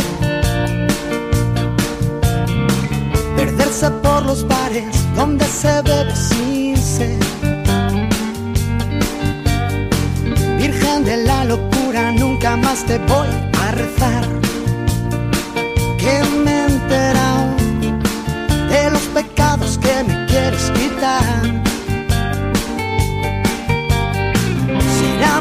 Perderse 3.35 3.91
por 4.03 4.27
los 4.27 4.47
bares 4.47 4.95
donde 5.17 5.47
se 5.47 5.81
bebe 5.89 6.15
sin 6.15 6.77
sed. 6.77 7.19
Virgen 10.59 11.05
de 11.07 11.17
la 11.25 11.45
locura, 11.47 12.13
nunca 12.13 12.57
más 12.59 12.85
te 12.85 12.99
voy 12.99 13.29
a 13.65 13.71
rezar. 13.71 14.25
Que 15.97 16.15
me 16.45 16.67
he 16.67 16.69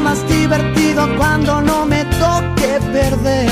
Más 0.02 0.26
divertido 0.26 1.06
cuando 1.18 1.60
no 1.60 1.84
me 1.84 2.04
toque 2.04 2.78
perder. 2.92 3.50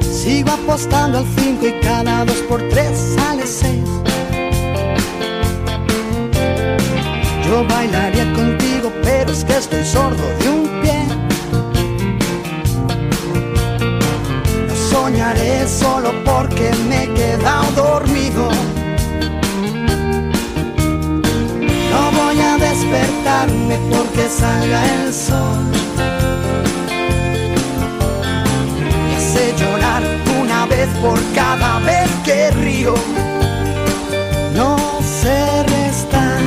Sigo 0.00 0.50
apostando 0.50 1.18
al 1.18 1.26
5 1.36 1.66
y 1.66 1.72
cada 1.80 2.24
2 2.24 2.34
por 2.48 2.60
3 2.68 3.14
sale 3.14 3.46
6. 3.46 3.84
Yo 7.46 7.64
bailaría 7.68 8.32
contigo, 8.32 8.90
pero 9.04 9.30
es 9.30 9.44
que 9.44 9.56
estoy 9.58 9.84
sordo 9.84 10.24
de 10.40 10.48
un 10.48 10.80
pie. 10.82 11.06
No 14.66 14.74
soñaré 14.90 15.68
solo 15.68 16.10
porque 16.24 16.72
me 16.88 17.04
he 17.04 17.14
quedado 17.14 17.70
dormido. 17.72 18.48
Despertarme 22.86 23.78
porque 23.90 24.28
salga 24.28 24.84
el 25.02 25.12
sol. 25.12 25.64
Me 29.04 29.16
hace 29.16 29.54
llorar 29.58 30.02
una 30.40 30.66
vez 30.66 30.88
por 31.00 31.18
cada 31.34 31.78
vez 31.80 32.08
que 32.24 32.50
río. 32.52 32.94
No 34.54 34.76
sé 35.20 35.62
restar, 35.64 36.40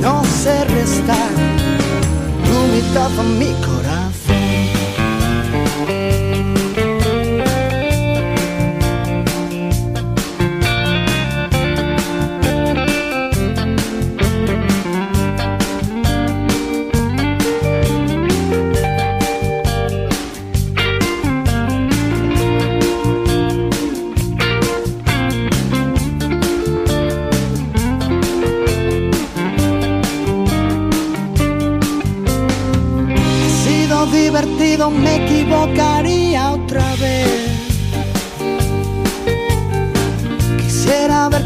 no 0.00 0.22
sé 0.24 0.64
restar 0.64 1.30
tu 2.44 2.58
mitad 2.74 3.10
mi 3.38 3.52
corazón. 3.64 3.79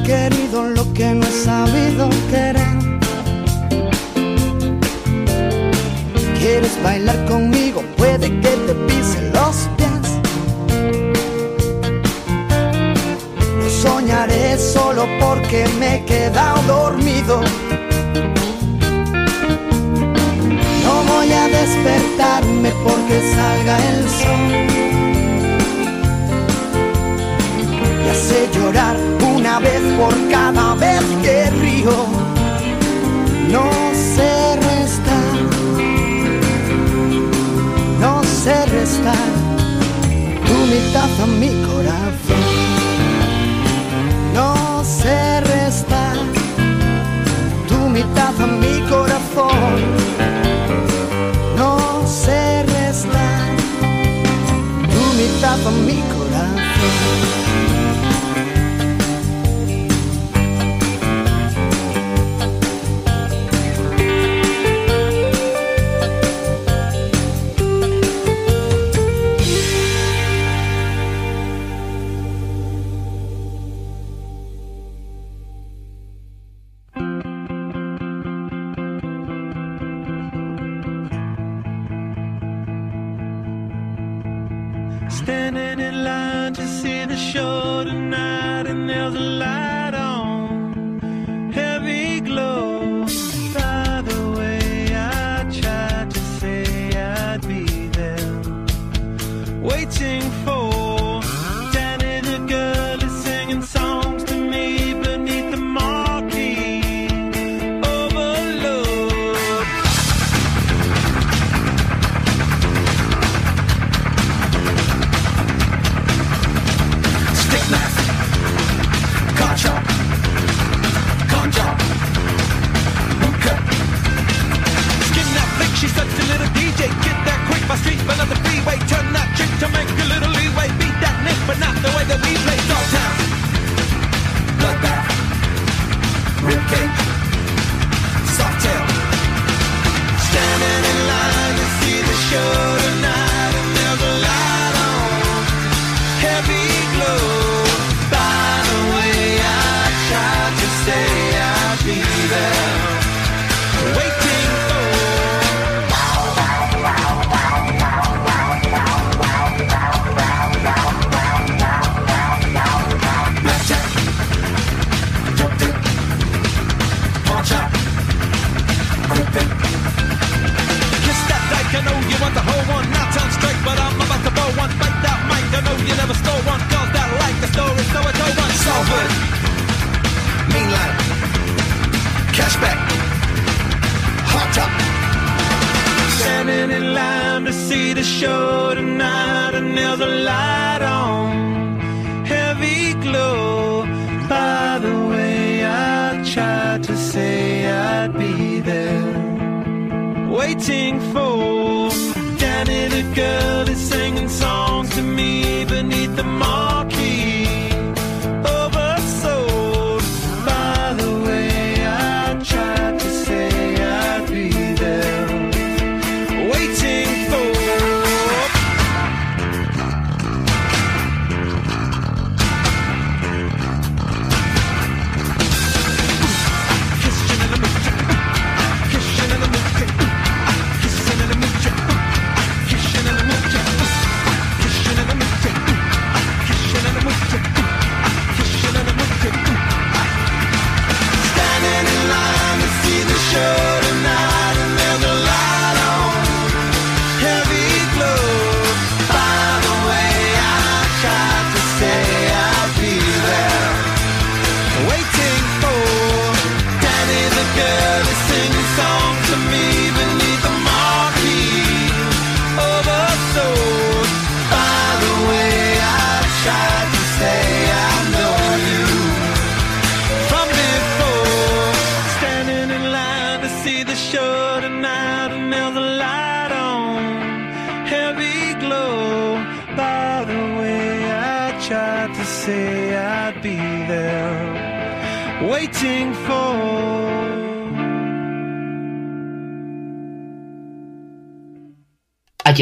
Querido 0.04 0.64
lo 0.64 0.92
que 0.92 1.14
no 1.14 1.26
he 1.26 1.30
sabido 1.30 2.08
querer. 2.30 2.74
¿Quieres 6.38 6.82
bailar 6.82 7.24
conmigo? 7.24 7.82
Puede 7.96 8.28
que 8.40 8.52
te 8.66 8.74
pise 8.86 9.20
los 9.32 9.56
pies. 9.76 10.06
No 13.58 13.68
soñaré 13.70 14.58
solo 14.58 15.06
porque 15.20 15.64
me 15.78 15.96
he 15.96 16.04
quedado 16.04 16.62
dormido. 16.66 17.40
No 20.84 20.94
voy 21.12 21.32
a 21.32 21.48
despertarme 21.48 22.70
porque 22.84 23.16
salga 23.34 23.76
el 23.90 24.08
sol. 24.10 25.03
Hace 28.14 28.48
llorar 28.54 28.96
una 29.36 29.58
vez 29.58 29.82
por 29.98 30.14
cada 30.30 30.74
vez 30.74 31.02
que 31.22 31.50
río. 31.62 31.96
No 33.50 33.70
sé 34.14 34.56
restar, 34.70 35.34
no 38.00 38.22
sé 38.24 38.54
restar 38.66 39.28
tu 40.46 40.56
mitad 40.72 41.10
a 41.24 41.26
mi 41.26 41.52
corazón. 41.68 42.44
No 44.32 44.84
sé 44.84 45.40
restar 45.40 46.16
tu 47.68 47.78
mitad 47.96 48.34
a 48.40 48.46
mi 48.46 48.76
corazón. 48.92 49.74
No 51.56 52.06
sé 52.06 52.62
restar 52.76 53.46
tu 54.92 55.02
mitad 55.20 55.58
a 55.66 55.70
mi 55.86 55.98
corazón. 56.14 57.43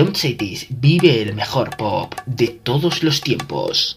John 0.03 0.17
Cetis 0.17 0.67
vive 0.69 1.23
el 1.23 1.33
mejor 1.33 1.77
pop 1.77 2.13
de 2.27 2.49
todos 2.49 3.05
los 3.05 3.21
tiempos. 3.21 3.95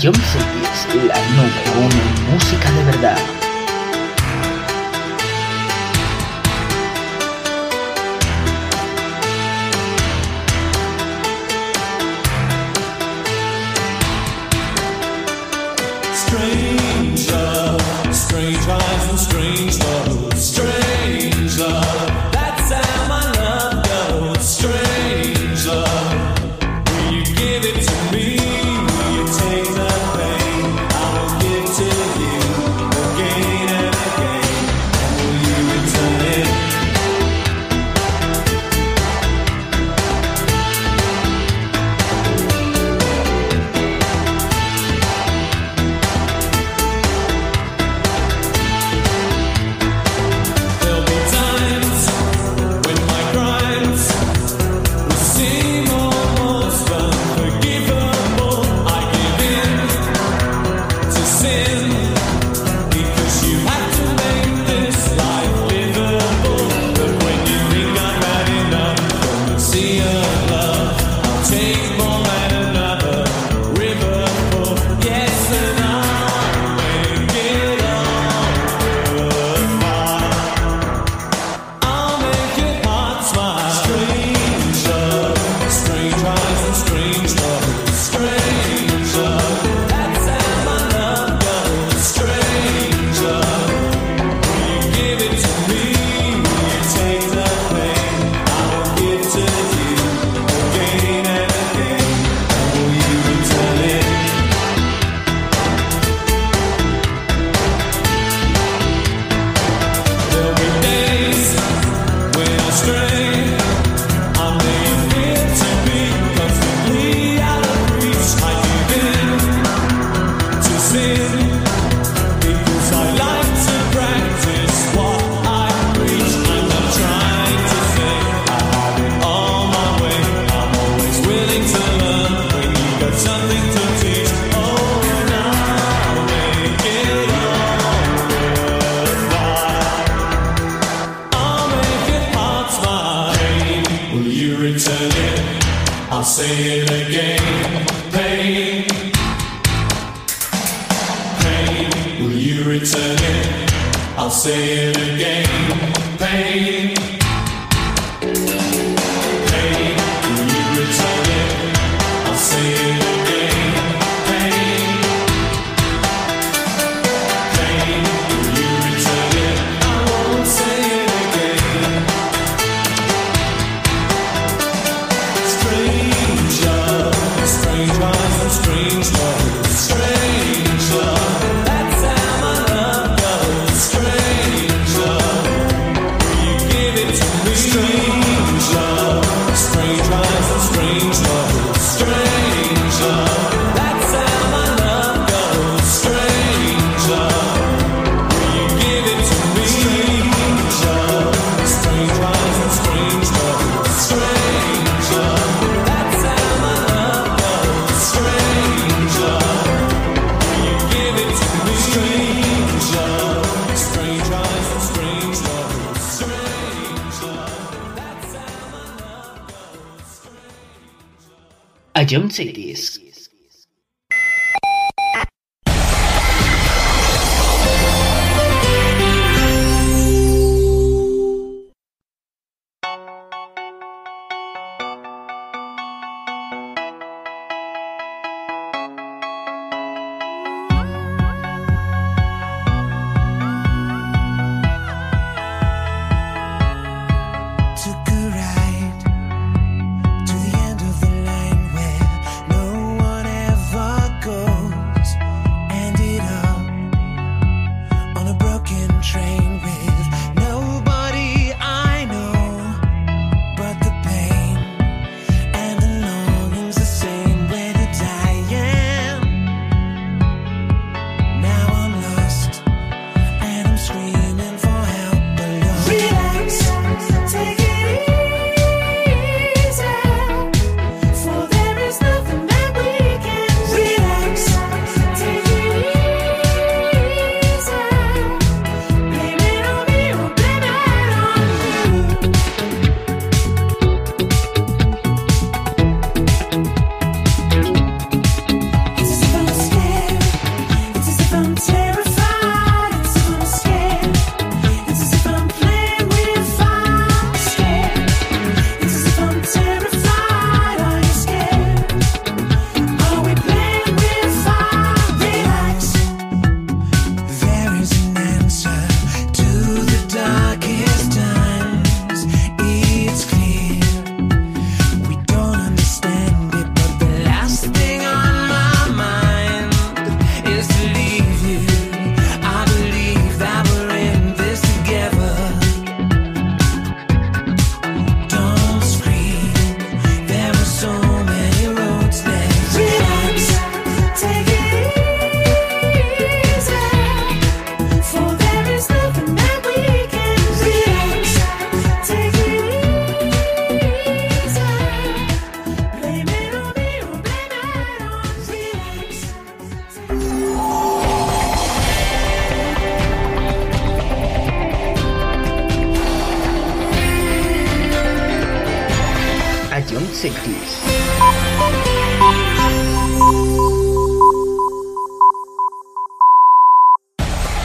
Ion 0.00 0.14
Cities, 0.14 1.06
la 1.08 1.18
número 1.30 1.72
uno 1.76 1.88
en 1.88 2.34
música 2.34 2.70
de 2.70 2.84
verdad. 2.84 3.37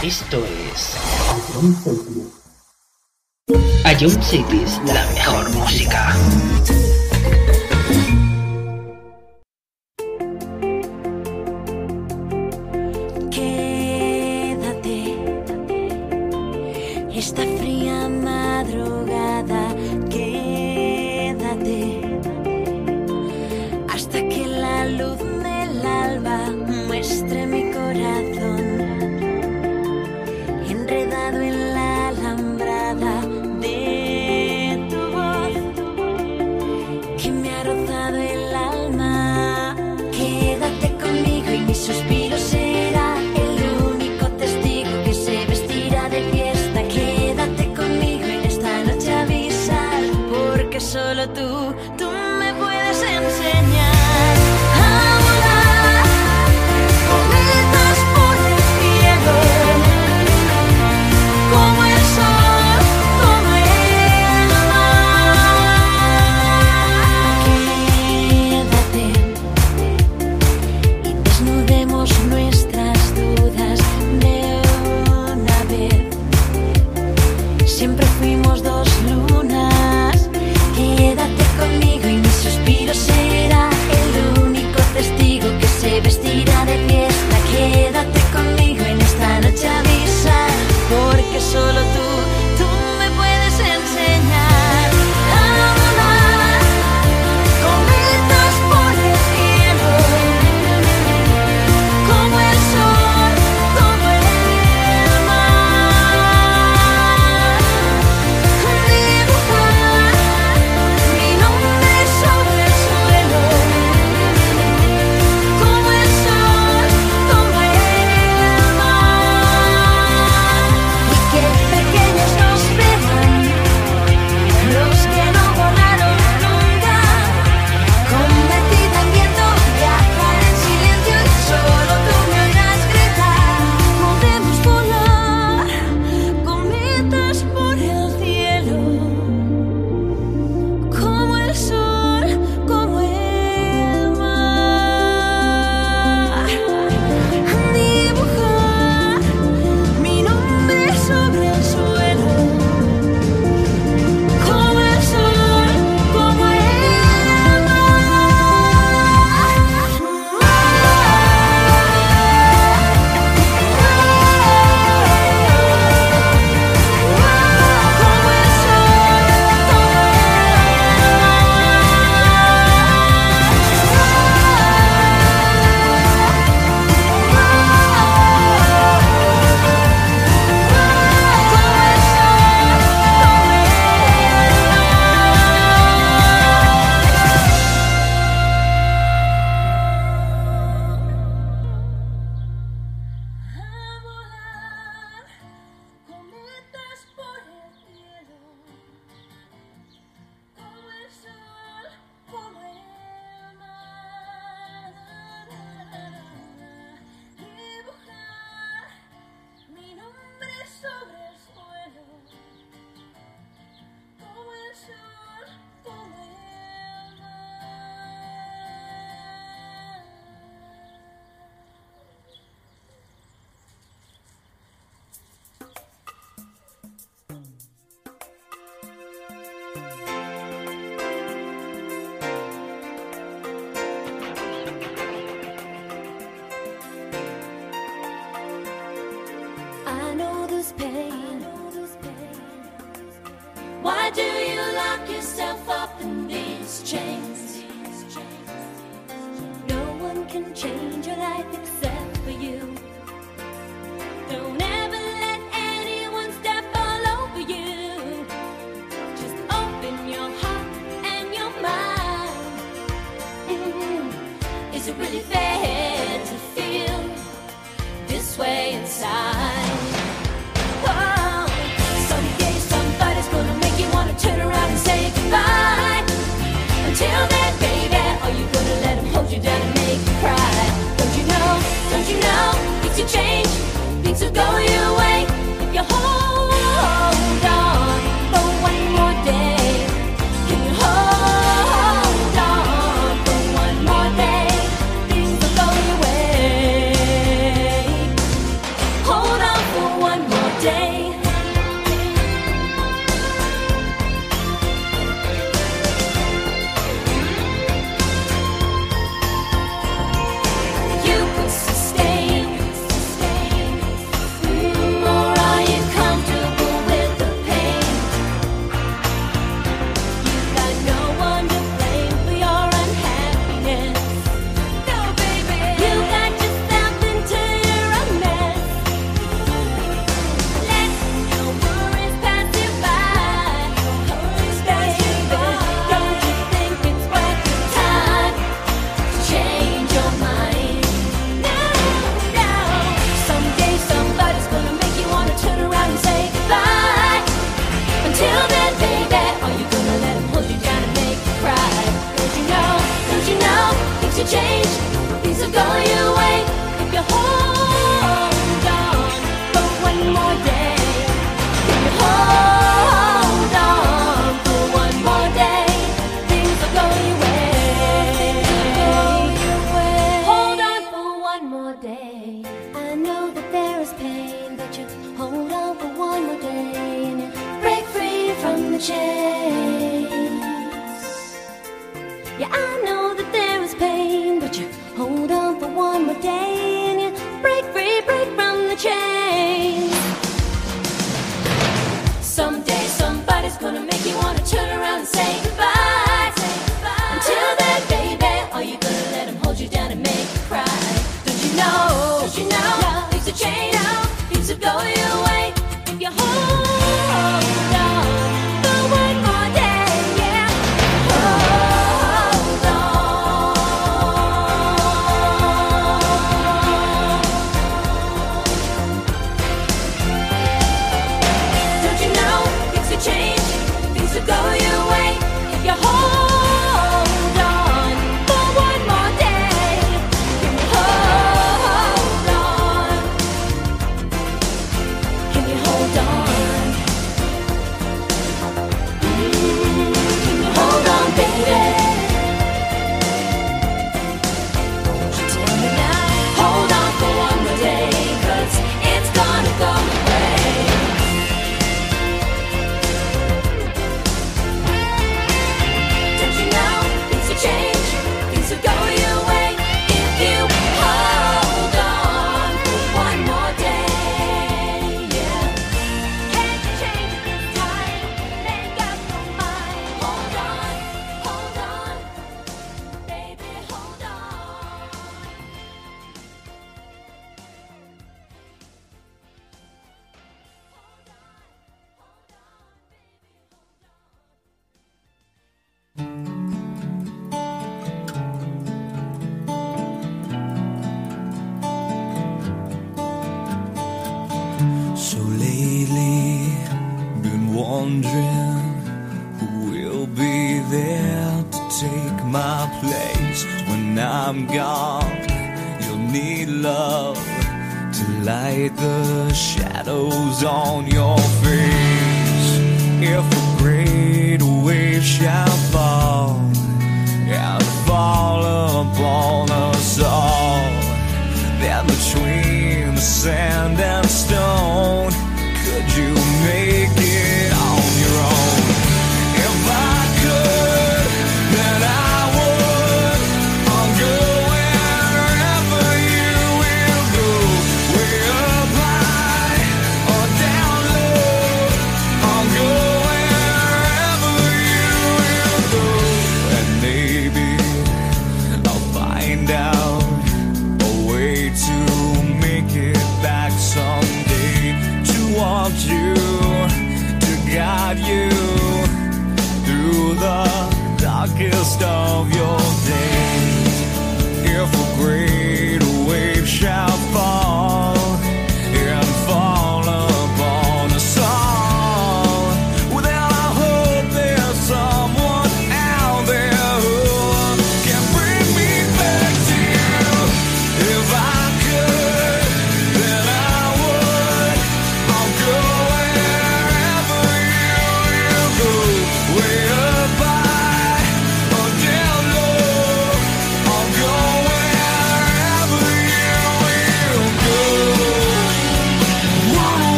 Esto 0.00 0.44
es. 0.70 0.96
A 3.84 3.92
Cities, 4.22 4.80
la 4.86 5.04
mejor 5.12 5.50
música. 5.50 6.14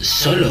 Solo 0.00 0.41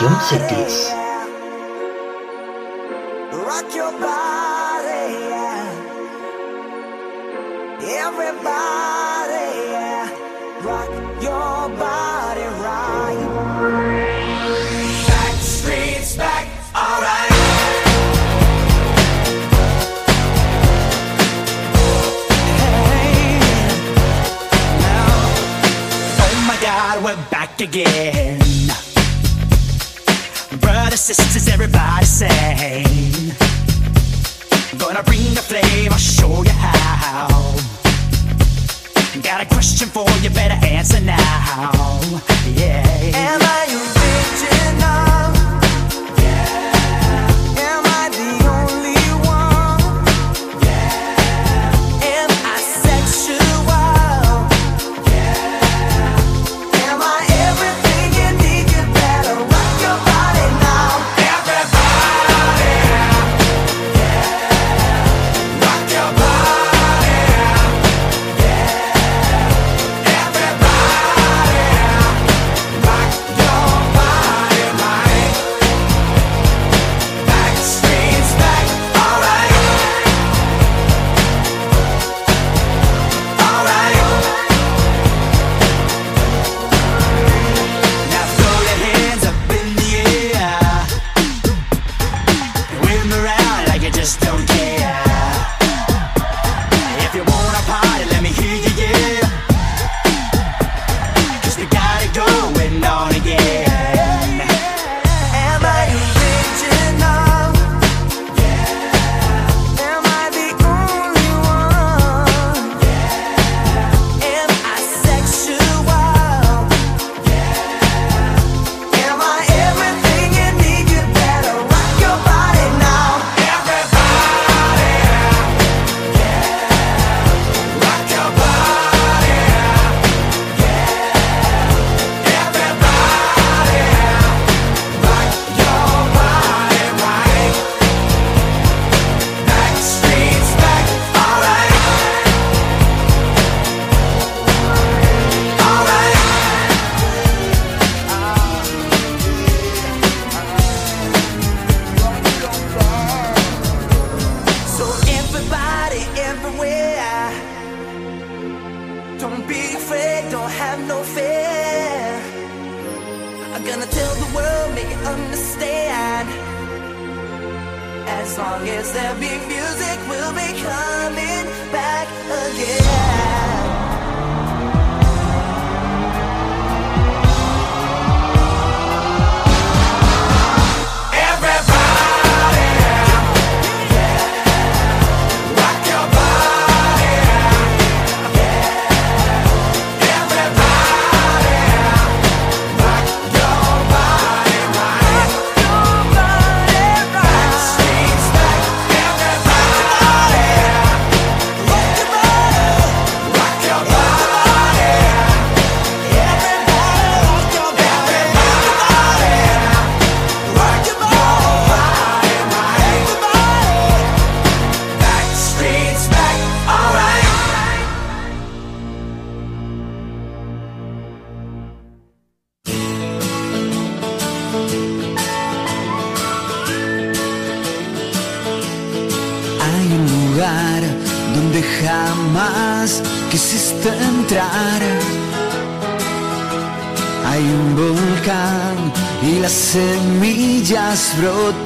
Escuchas 0.00 0.32
a 0.32 0.48
John 0.48 0.89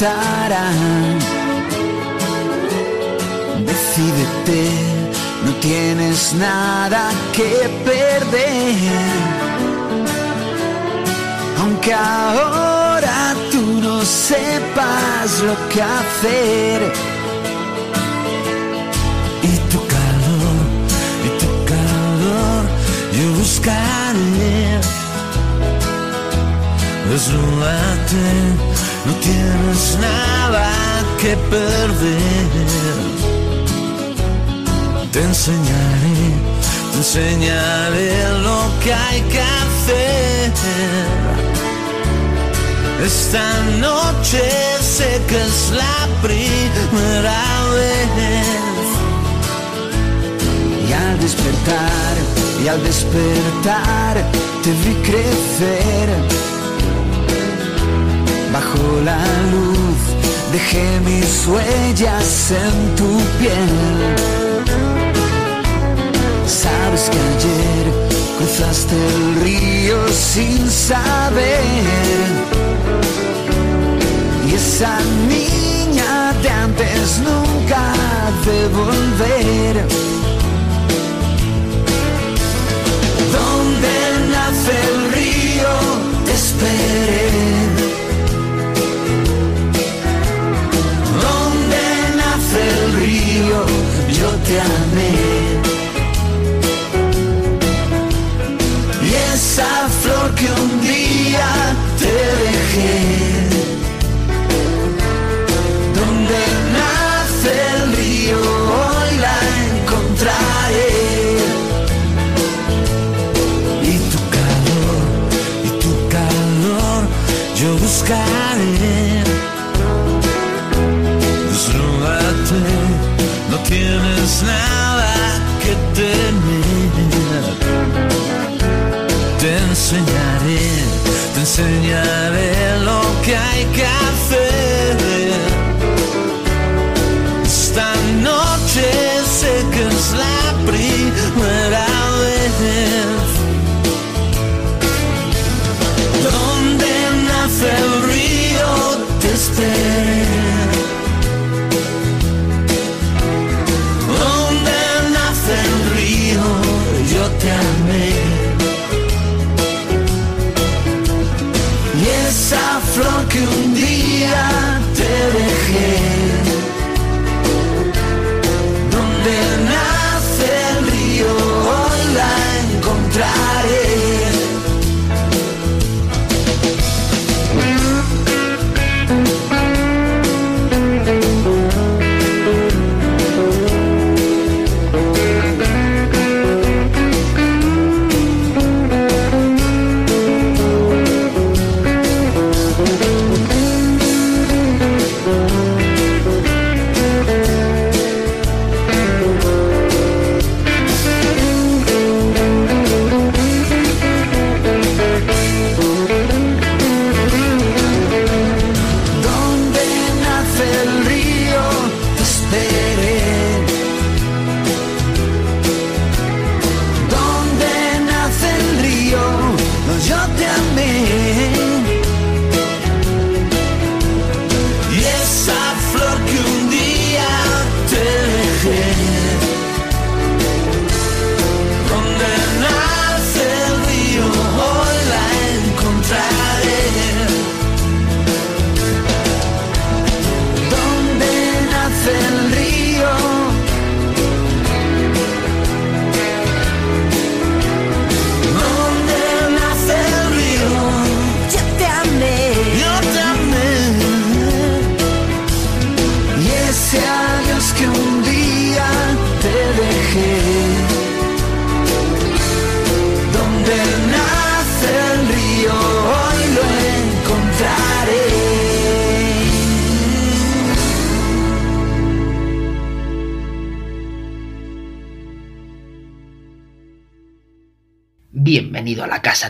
다 0.04 0.33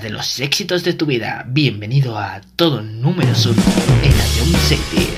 de 0.05 0.11
los 0.11 0.39
éxitos 0.39 0.85
de 0.85 0.93
tu 0.93 1.07
vida. 1.07 1.47
Bienvenido 1.49 2.19
a 2.19 2.43
Todo 2.57 2.83
Número 2.83 3.33
1 3.33 3.55
en 4.03 4.13
Avión 4.13 4.61
City. 4.61 5.14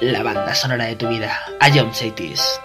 La 0.00 0.22
banda 0.22 0.54
sonora 0.54 0.84
de 0.84 0.94
tu 0.94 1.08
vida. 1.08 1.40
A 1.58 1.68
John 1.68 1.92
Cities. 1.92 2.61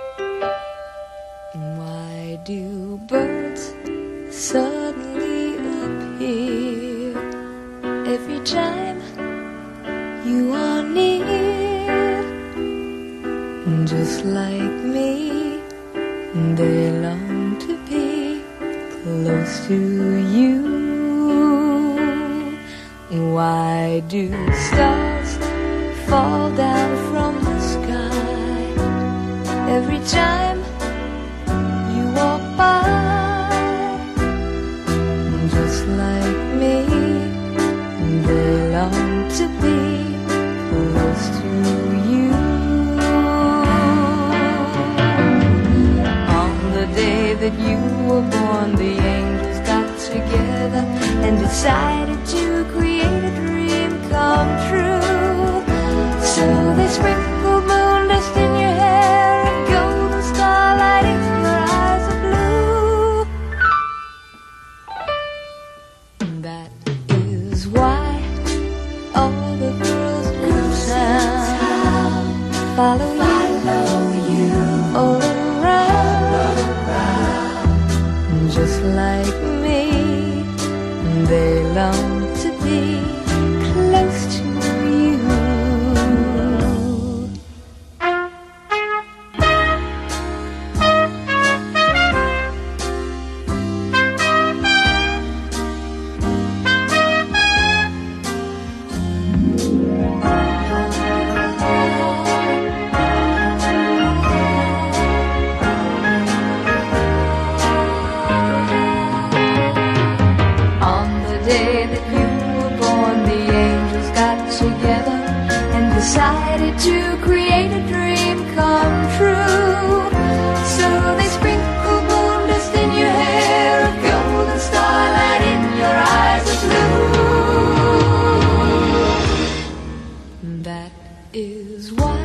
That 130.68 130.92
is 131.32 131.94
why 131.94 132.20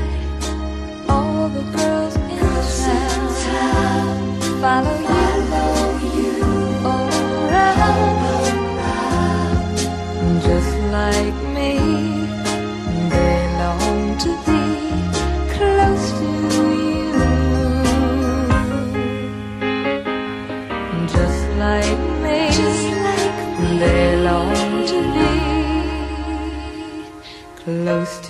all 1.08 1.48
the 1.48 1.62
girls 1.78 2.16
in 2.16 2.40
town 3.46 4.40
follow 4.60 4.98
you, 4.98 5.31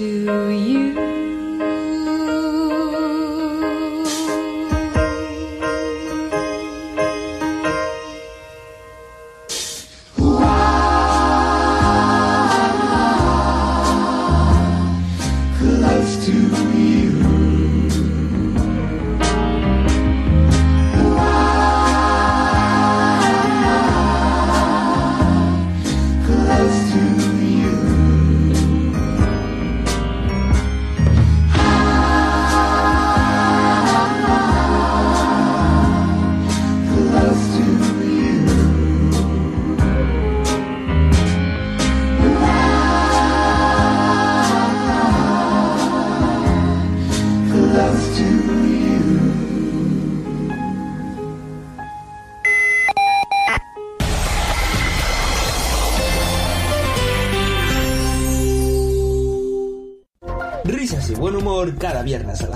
to 0.02 0.50
you. 0.50 0.91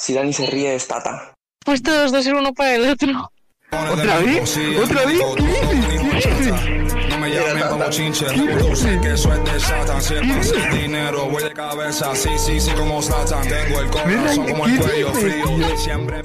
si 0.00 0.14
Dani 0.14 0.32
se 0.32 0.46
ríe 0.46 0.74
es 0.74 0.88
Tata. 0.88 1.34
Pues 1.62 1.82
todos 1.82 2.10
dos 2.10 2.24
ser 2.24 2.34
uno 2.34 2.54
para 2.54 2.74
el 2.74 2.88
otro. 2.88 3.30
¿Otra 3.70 4.18
vez? 4.20 4.58
¿Otra 4.82 5.04
vez? 5.04 5.20
¿Qué 5.36 5.42
dices? 5.44 5.86
¿Qué 6.24 6.34
dices? 6.34 7.08
No 7.10 7.18
me 7.18 7.30
llamen 7.30 7.68
como 7.68 7.90
chinche, 7.90 8.26
reproduce 8.28 8.98
que 9.02 9.12
eso 9.12 9.32
es 9.34 9.44
de 9.44 9.60
Satan. 9.60 10.02
Si 10.02 10.14
es 10.14 10.20
fácil 10.26 10.70
dinero, 10.70 11.28
voy 11.28 11.44
de 11.44 11.52
cabeza, 11.52 12.14
sí, 12.16 12.30
sí, 12.38 12.58
sí, 12.58 12.70
como 12.72 13.02
Satan. 13.02 13.46
Tengo 13.46 13.80
el 13.80 13.90
corazón 13.90 14.48
como 14.48 14.66
el 14.66 14.78
cuello 14.78 15.12
frío. 15.12 15.76
Siempre 15.76 16.22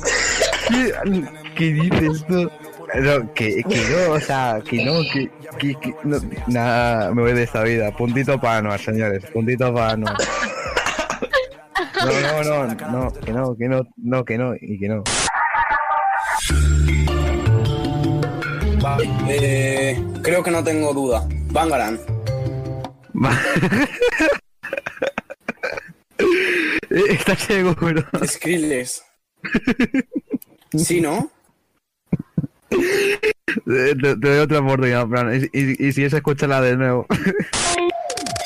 ¿Qué, 0.70 0.94
qué 1.58 1.66
dices 1.66 2.26
tú? 2.28 2.50
No, 2.96 3.34
que, 3.34 3.62
que 3.64 3.86
no, 3.90 4.14
o 4.14 4.20
sea, 4.22 4.62
que 4.68 4.86
no, 4.86 5.02
que, 5.12 5.30
que, 5.60 5.76
que 5.76 5.96
no, 6.04 6.18
nada, 6.48 7.14
me 7.14 7.24
voy 7.24 7.34
de 7.34 7.44
esta 7.44 7.62
vida. 7.64 7.92
Puntito 7.92 8.40
para 8.40 8.60
Anuar, 8.60 8.80
señores, 8.80 9.26
puntito 9.34 9.74
para 9.74 9.92
Anuar. 9.92 10.16
No, 12.06 12.44
no, 12.44 12.44
no, 12.44 12.68
no, 12.68 12.78
que 12.78 13.32
no, 13.32 13.56
que 13.58 13.68
no, 13.68 13.88
no, 13.98 14.26
que 14.26 14.38
no, 14.38 14.54
y 14.62 14.78
que 14.78 14.88
no. 14.88 15.04
Eh, 19.28 20.00
creo 20.22 20.44
que 20.44 20.52
no 20.52 20.64
tengo 20.64 20.94
duda. 20.94 21.28
Bangaran. 21.52 22.00
Está 26.90 27.36
ciego, 27.36 27.74
bro. 27.74 28.04
Skrillex. 28.24 29.04
¿Sí, 30.78 31.02
no? 31.02 31.32
Te, 32.70 33.96
doy 33.96 34.38
otra 34.40 34.60
oportunidad, 34.60 35.08
Fran. 35.08 35.34
Y, 35.36 35.50
y, 35.60 35.88
y 35.88 35.92
si 35.94 36.04
esa, 36.04 36.18
escúchala 36.18 36.62
de 36.62 36.78
nuevo. 36.78 37.08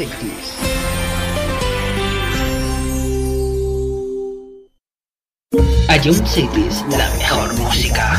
insectos. 0.00 0.56
A 5.88 5.98
Jump 6.02 6.26
la 6.90 7.10
mejor 7.18 7.52
música. 7.54 8.18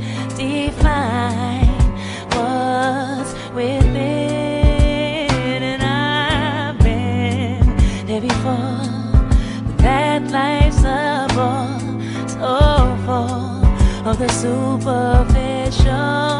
show. 15.83 16.30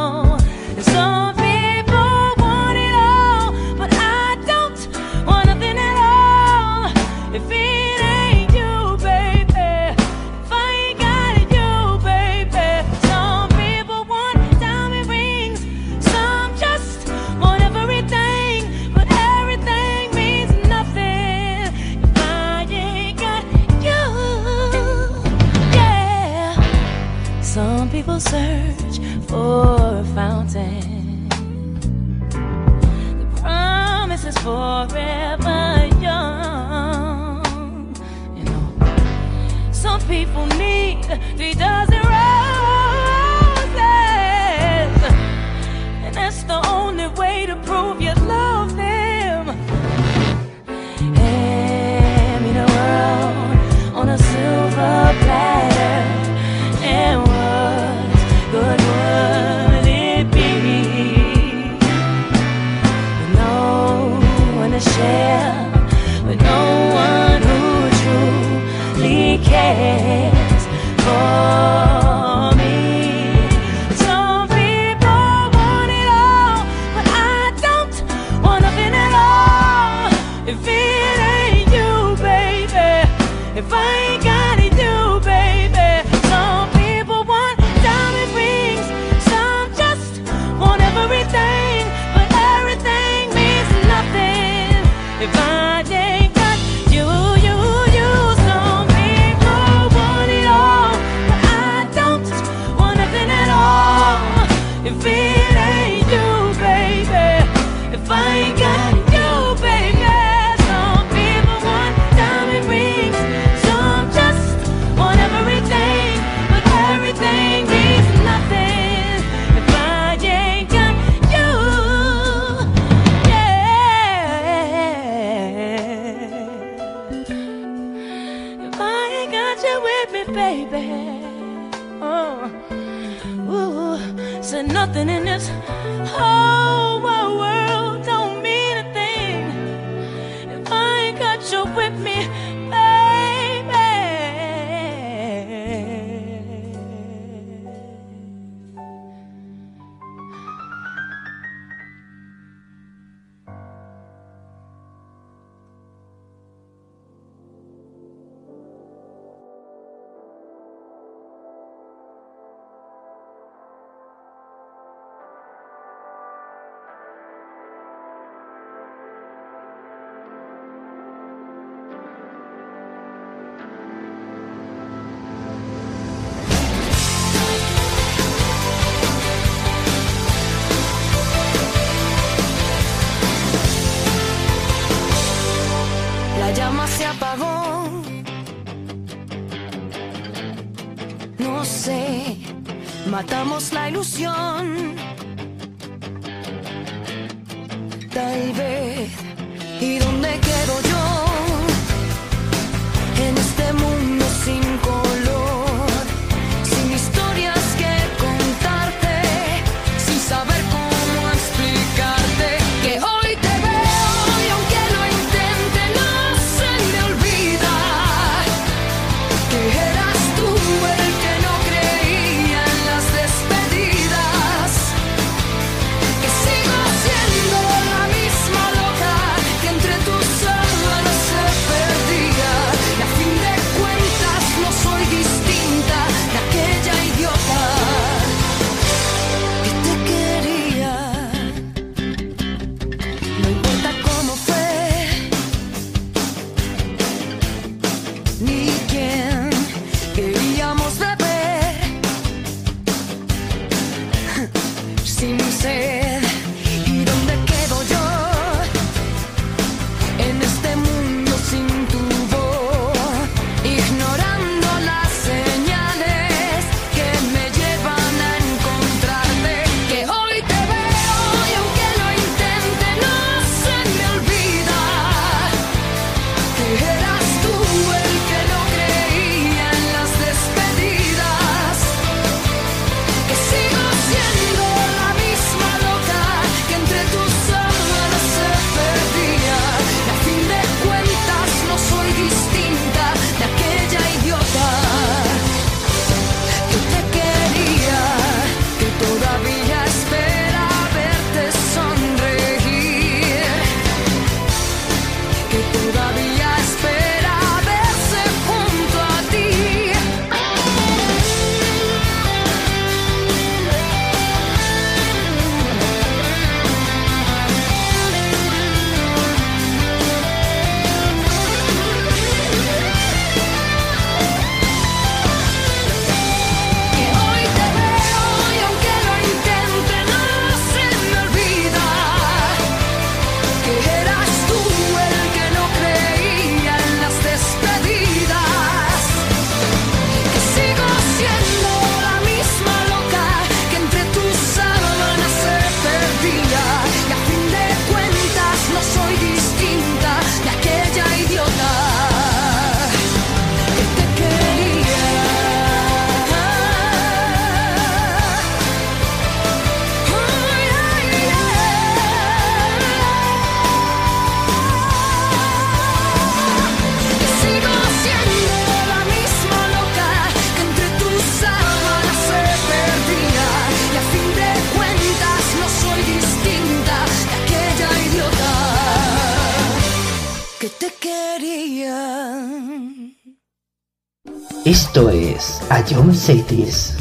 Esto 384.72 385.10
es 385.10 385.62
John 385.84 386.16
Cities. 386.16 387.01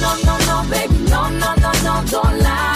No, 0.00 0.14
no, 0.24 0.36
no, 0.46 0.70
baby, 0.70 0.98
no, 1.08 1.28
no, 1.30 1.54
no, 1.54 1.72
no, 1.82 2.04
don't 2.10 2.38
lie. 2.40 2.75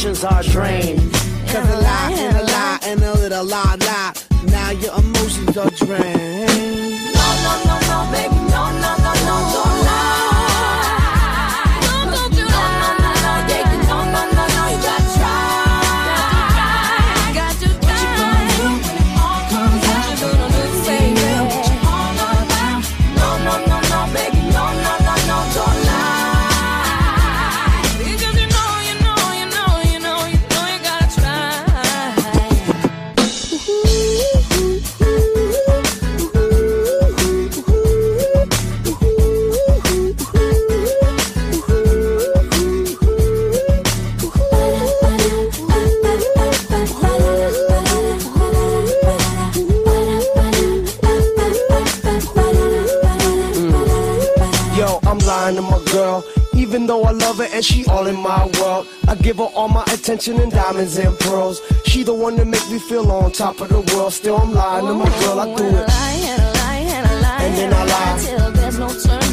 emotions 0.00 0.24
are 0.24 0.42
drained. 0.42 1.12
Cause 1.48 1.68
a 1.68 1.76
lie 1.76 2.14
and 2.16 2.36
a 2.36 2.44
lie 2.44 2.78
and 2.84 3.02
a 3.02 3.12
little 3.18 3.44
lie 3.44 3.76
lie. 3.80 4.12
Now 4.46 4.70
your 4.70 4.98
emotions 4.98 5.58
are 5.58 5.70
drained. 5.70 7.04
No, 7.14 7.26
no, 7.44 7.62
no, 7.66 7.80
no, 7.88 8.12
baby, 8.12 8.39
Even 56.80 56.86
though 56.86 57.04
I 57.04 57.10
love 57.10 57.36
her 57.36 57.48
and 57.52 57.62
she 57.62 57.84
all 57.84 58.06
in 58.06 58.16
my 58.16 58.46
world, 58.58 58.86
I 59.06 59.14
give 59.14 59.36
her 59.36 59.50
all 59.54 59.68
my 59.68 59.82
attention 59.92 60.40
and 60.40 60.50
diamonds 60.50 60.96
and 60.96 61.14
pearls. 61.18 61.60
She 61.84 62.02
the 62.04 62.14
one 62.14 62.36
that 62.36 62.46
make 62.46 62.66
me 62.70 62.78
feel 62.78 63.12
on 63.12 63.32
top 63.32 63.60
of 63.60 63.68
the 63.68 63.82
world. 63.94 64.14
Still, 64.14 64.38
I'm 64.38 64.54
lying 64.54 64.86
to 64.86 64.94
my 64.94 65.04
girl. 65.20 65.40
I 65.40 65.44
do 65.56 65.66
it. 65.66 65.90
And 67.42 67.54
then 67.54 67.74
I 67.74 67.84
lie. 67.84 68.18
Till 68.24 68.50
there's 68.52 68.78
no 68.78 68.88
turning 68.88 69.29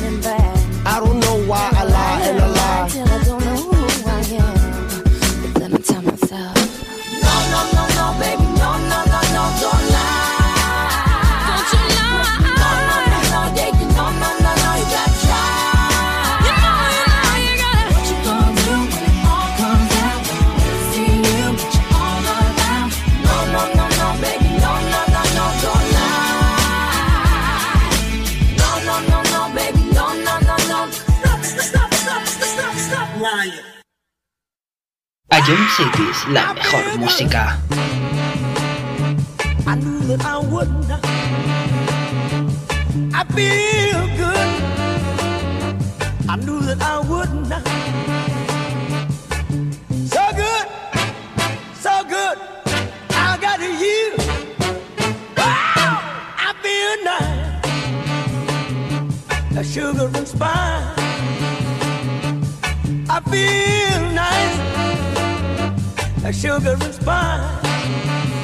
Ion 35.47 35.69
Cities, 35.69 36.27
la 36.27 36.53
mejor 36.53 36.99
música. 36.99 37.57
I 39.65 39.75
knew 39.75 39.99
that 40.07 40.25
I. 40.43 40.91
I 43.13 43.23
feel 43.33 44.07
good. 44.17 44.49
I 46.27 46.35
knew 46.35 46.59
that 46.67 46.81
I 46.81 46.99
wouldn't. 46.99 47.47
So 50.11 50.23
good, 50.35 50.67
so 51.79 52.03
good. 52.03 52.37
I 53.11 53.37
got 53.39 53.61
you. 53.61 54.15
I 55.37 56.53
feel. 56.61 57.05
A 59.57 59.63
sugar 59.63 60.09
and 60.13 60.27
spice. 60.27 60.97
I 63.09 63.21
feel 63.31 64.11
nice. 64.11 65.16
A 66.27 66.33
sugar 66.33 66.75
and 66.81 66.93
spice. 66.93 68.36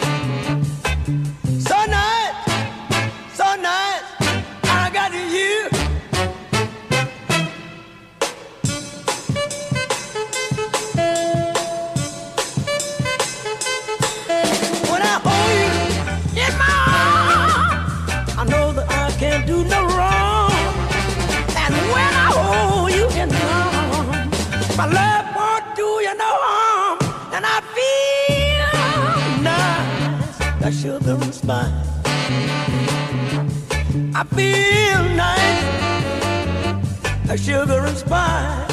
Nice, 30.83 30.91
like 30.91 30.99
sugar 30.99 31.23
and 31.23 31.33
spice. 31.33 31.71
I 34.15 34.23
feel 34.35 35.03
nice, 35.15 35.63
like 37.27 37.39
sugar 37.39 37.85
and 37.85 37.97
spice. 37.97 38.73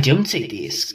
I 0.00 0.02
don't 0.02 0.24
say 0.24 0.46
this 0.46 0.94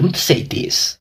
Don't 0.00 0.16
say 0.16 0.42
this. 0.42 0.97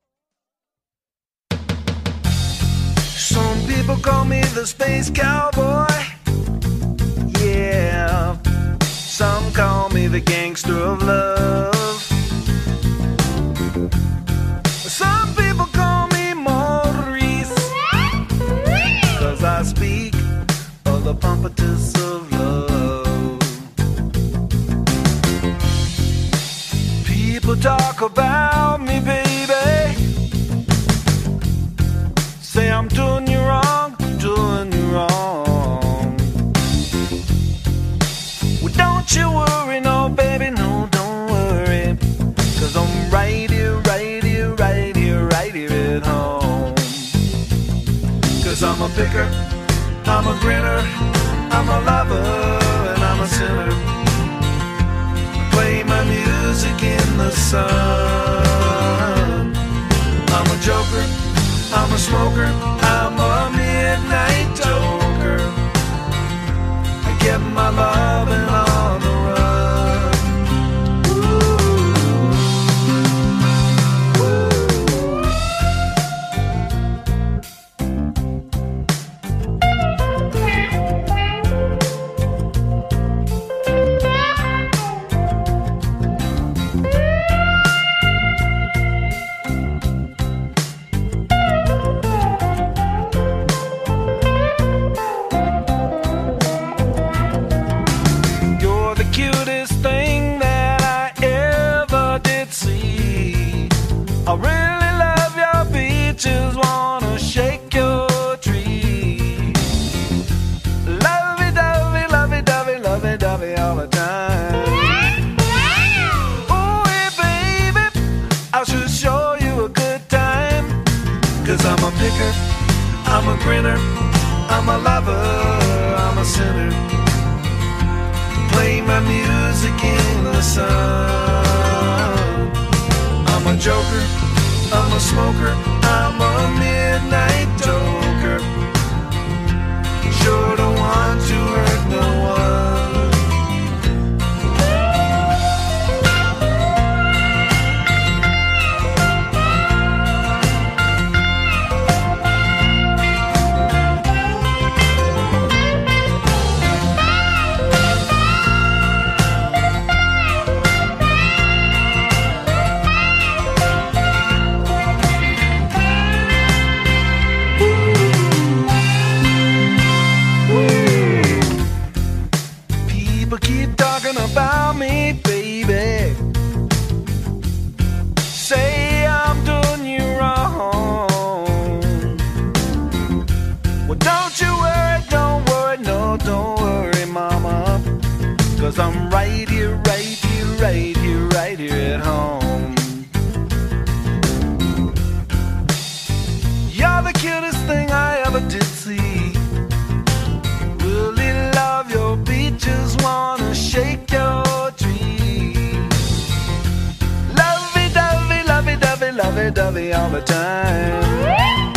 me 209.77 209.93
all 209.93 210.09
the 210.09 210.21
time. 210.21 211.73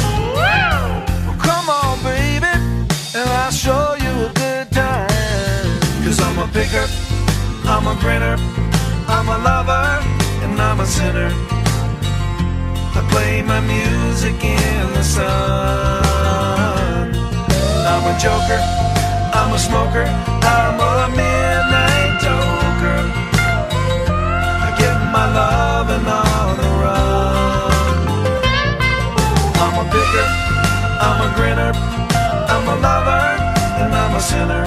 Come 1.47 1.67
on, 1.69 2.03
baby, 2.03 2.53
and 3.19 3.29
I'll 3.41 3.51
show 3.51 3.95
you 4.05 4.13
a 4.29 4.31
good 4.43 4.67
time. 4.73 5.81
Cause 6.05 6.19
I'm 6.27 6.39
a 6.39 6.49
picker, 6.57 6.87
I'm 7.73 7.87
a 7.93 7.95
grinner, 8.03 8.37
I'm 9.17 9.29
a 9.37 9.39
lover, 9.49 9.87
and 10.45 10.55
I'm 10.69 10.81
a 10.81 10.87
sinner. 10.87 11.31
I 12.99 13.01
play 13.13 13.43
my 13.43 13.61
music 13.75 14.39
in 14.45 14.85
the 14.99 15.05
sun. 15.17 15.99
I'm 17.93 18.05
a 18.13 18.15
joker, 18.25 18.61
I'm 19.39 19.51
a 19.53 19.59
smoker, 19.59 20.07
I'm 20.57 20.77
a 20.89 21.09
midnight 21.21 22.15
toker. 22.25 23.01
I 24.67 24.69
give 24.81 25.01
my 25.17 25.27
love 25.41 25.91
and 25.91 26.09
all. 26.09 26.30
picker, 29.93 30.27
I'm 31.07 31.19
a 31.27 31.29
grinner, 31.37 31.73
I'm 32.55 32.67
a 32.69 32.77
lover, 32.87 33.25
and 33.83 33.91
I'm 34.03 34.15
a 34.17 34.21
sinner. 34.21 34.65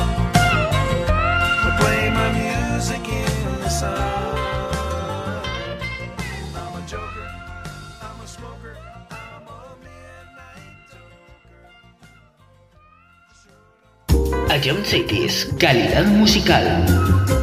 I 1.65 1.69
play 1.79 2.01
my 2.19 2.29
music 2.41 3.03
in 3.07 3.61
the 3.63 3.69
sun. 3.69 3.97
I'm 6.59 6.73
a 6.79 6.81
joker, 6.87 7.27
I'm 8.07 8.17
a 8.23 8.27
smoker, 8.27 8.75
I'm 9.11 9.47
a 9.47 9.59
midnight 9.83 10.73
calidad 15.57 16.07
musical. 16.17 17.42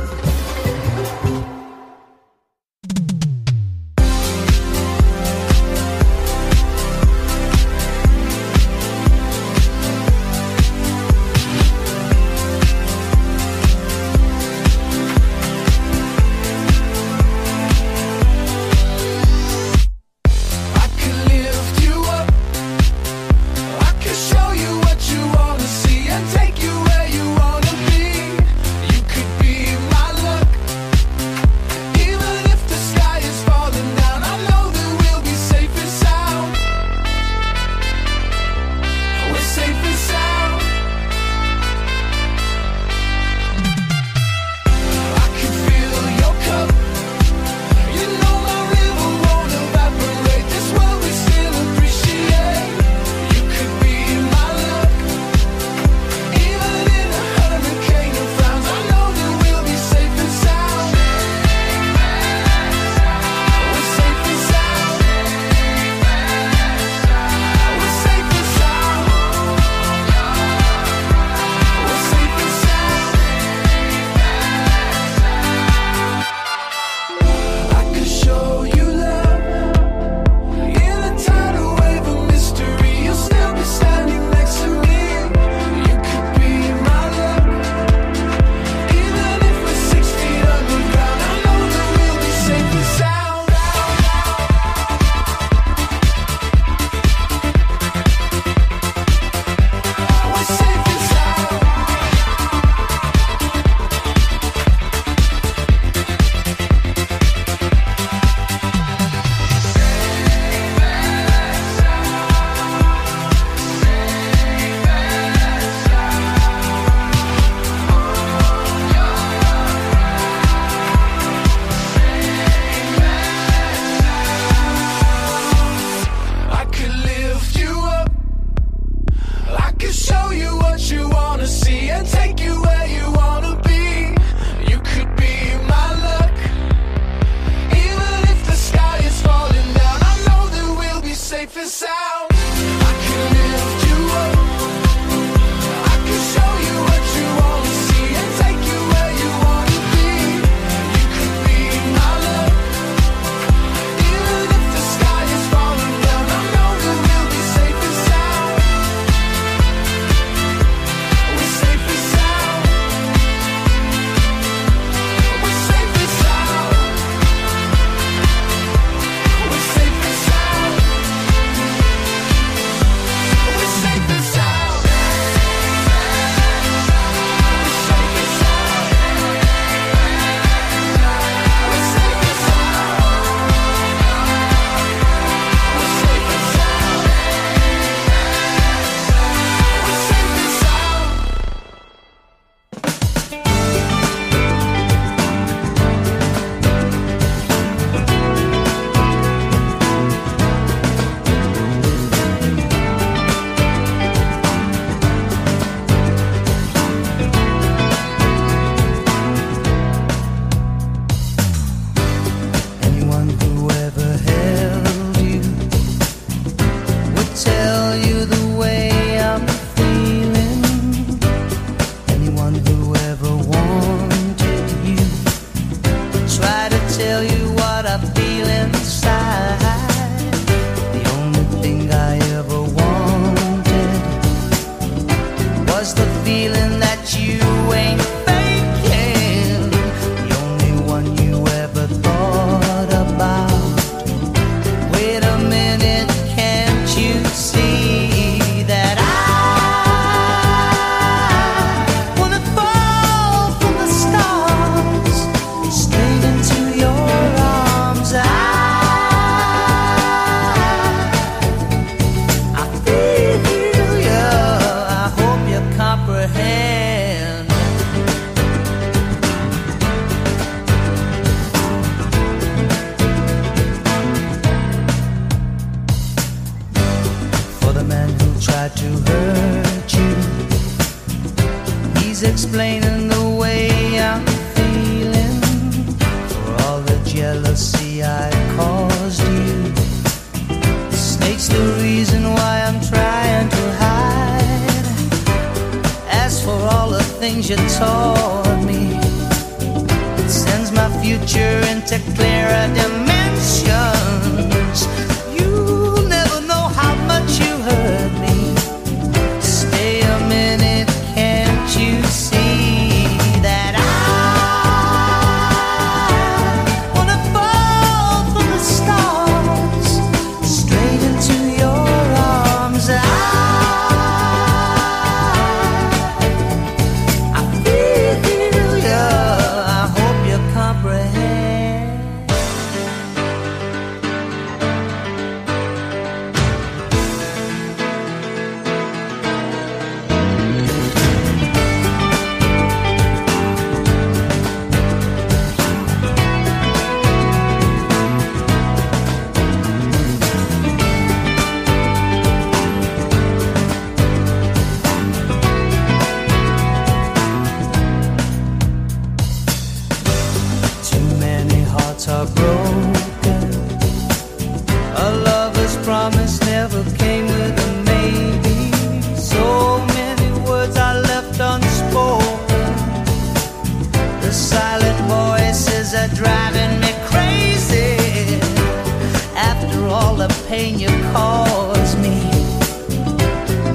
pain 380.61 380.79
you 380.79 380.89
caused 381.13 381.99
me. 381.99 382.19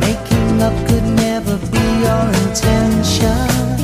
Making 0.08 0.62
up 0.62 0.76
could 0.88 1.08
never 1.26 1.58
be 1.74 1.86
your 2.06 2.26
intention. 2.44 3.75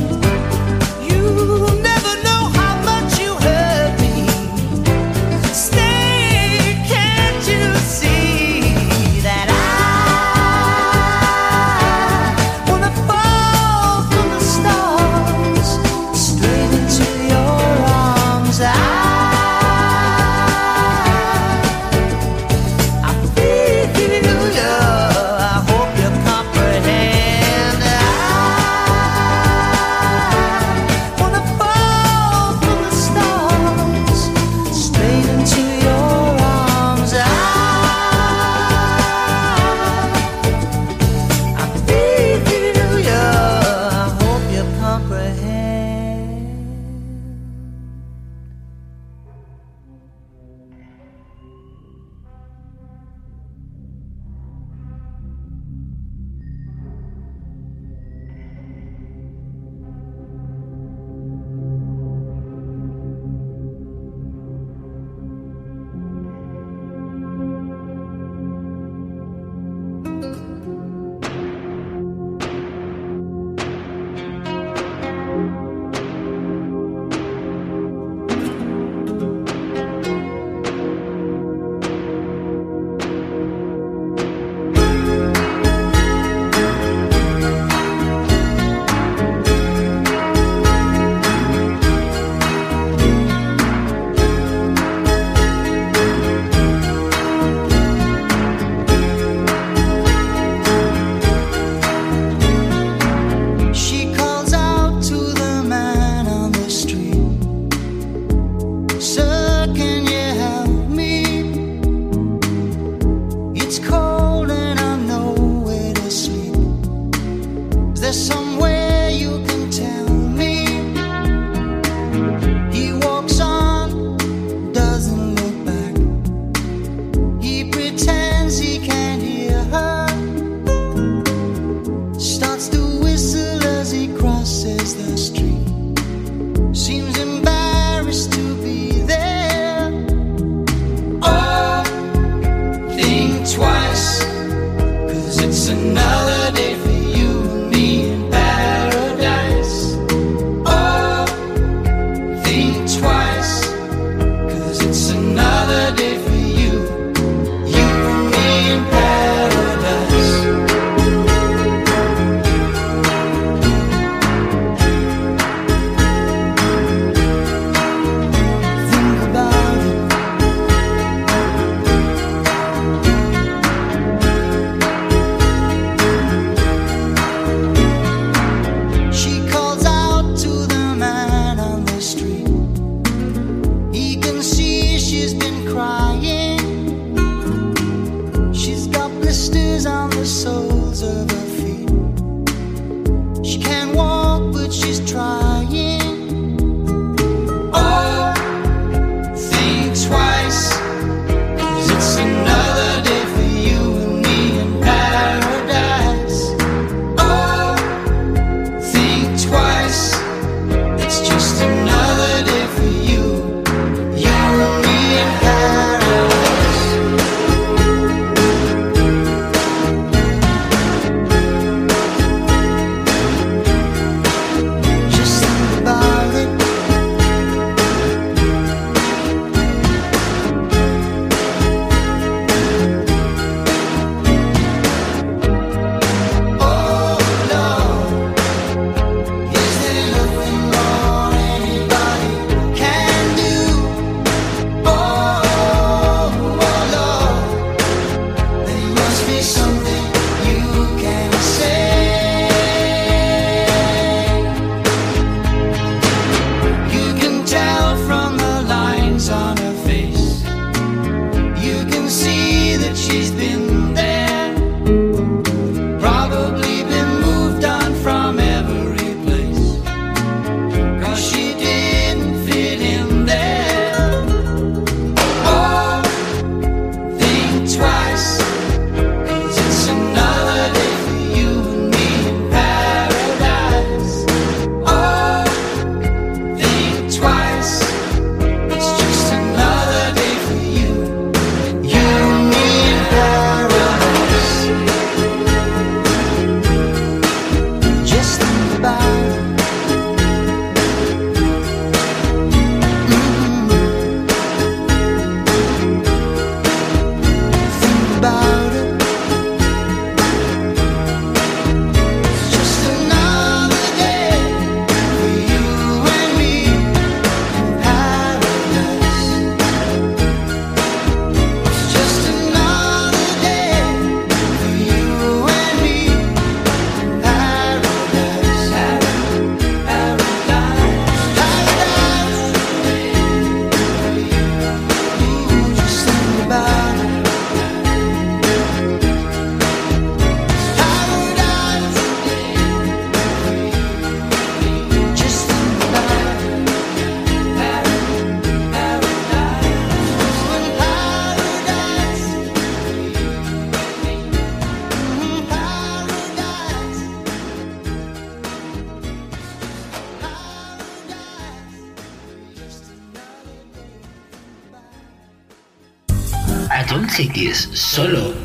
Solo 367.91 368.40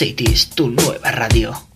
City 0.00 0.32
es 0.32 0.48
tu 0.48 0.70
nueva 0.70 1.10
radio. 1.12 1.69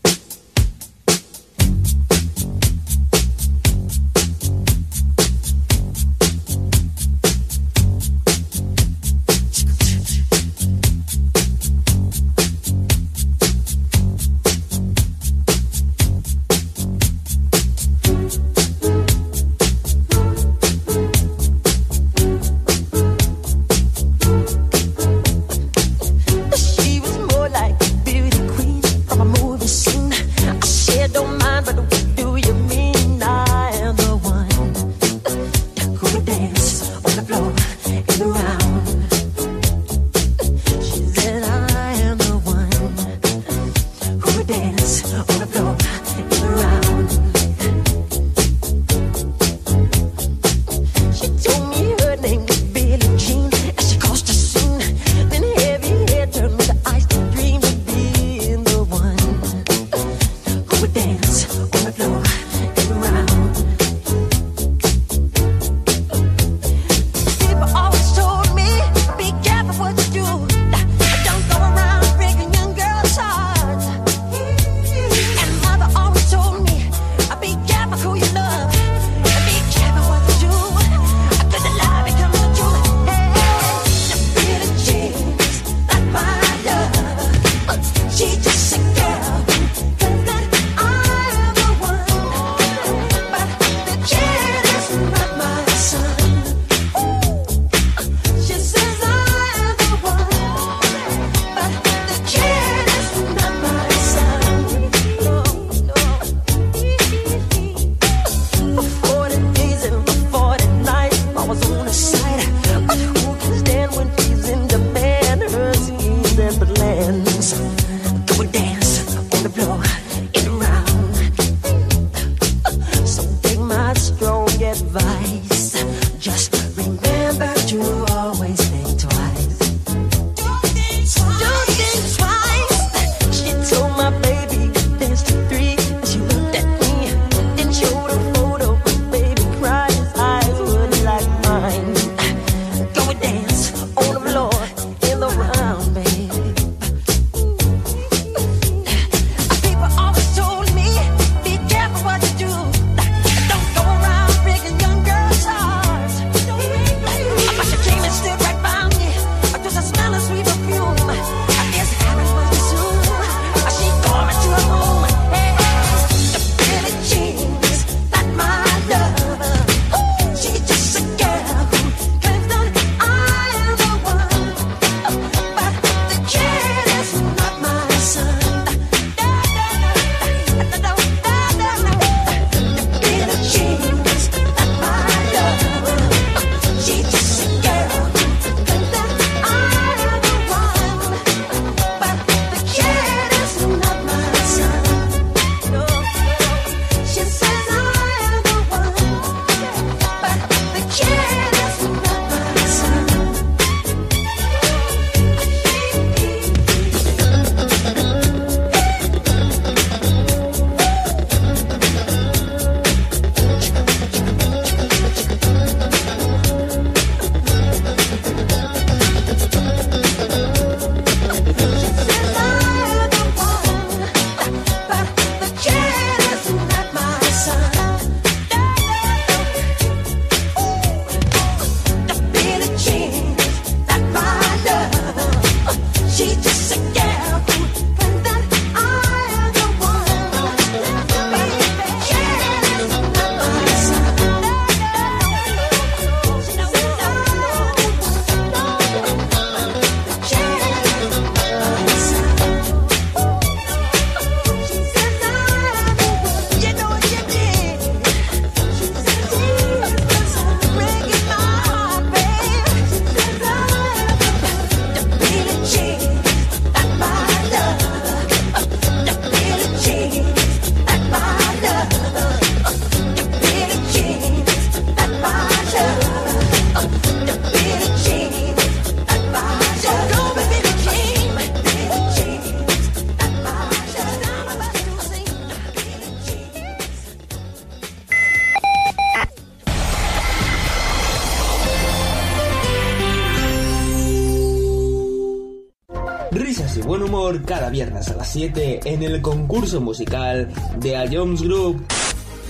7 298.38 298.80
en 298.84 299.02
el 299.04 299.22
concurso 299.22 299.80
musical 299.80 300.48
de 300.80 300.96
A 300.96 301.06
Jones 301.10 301.40
Group. 301.42 301.84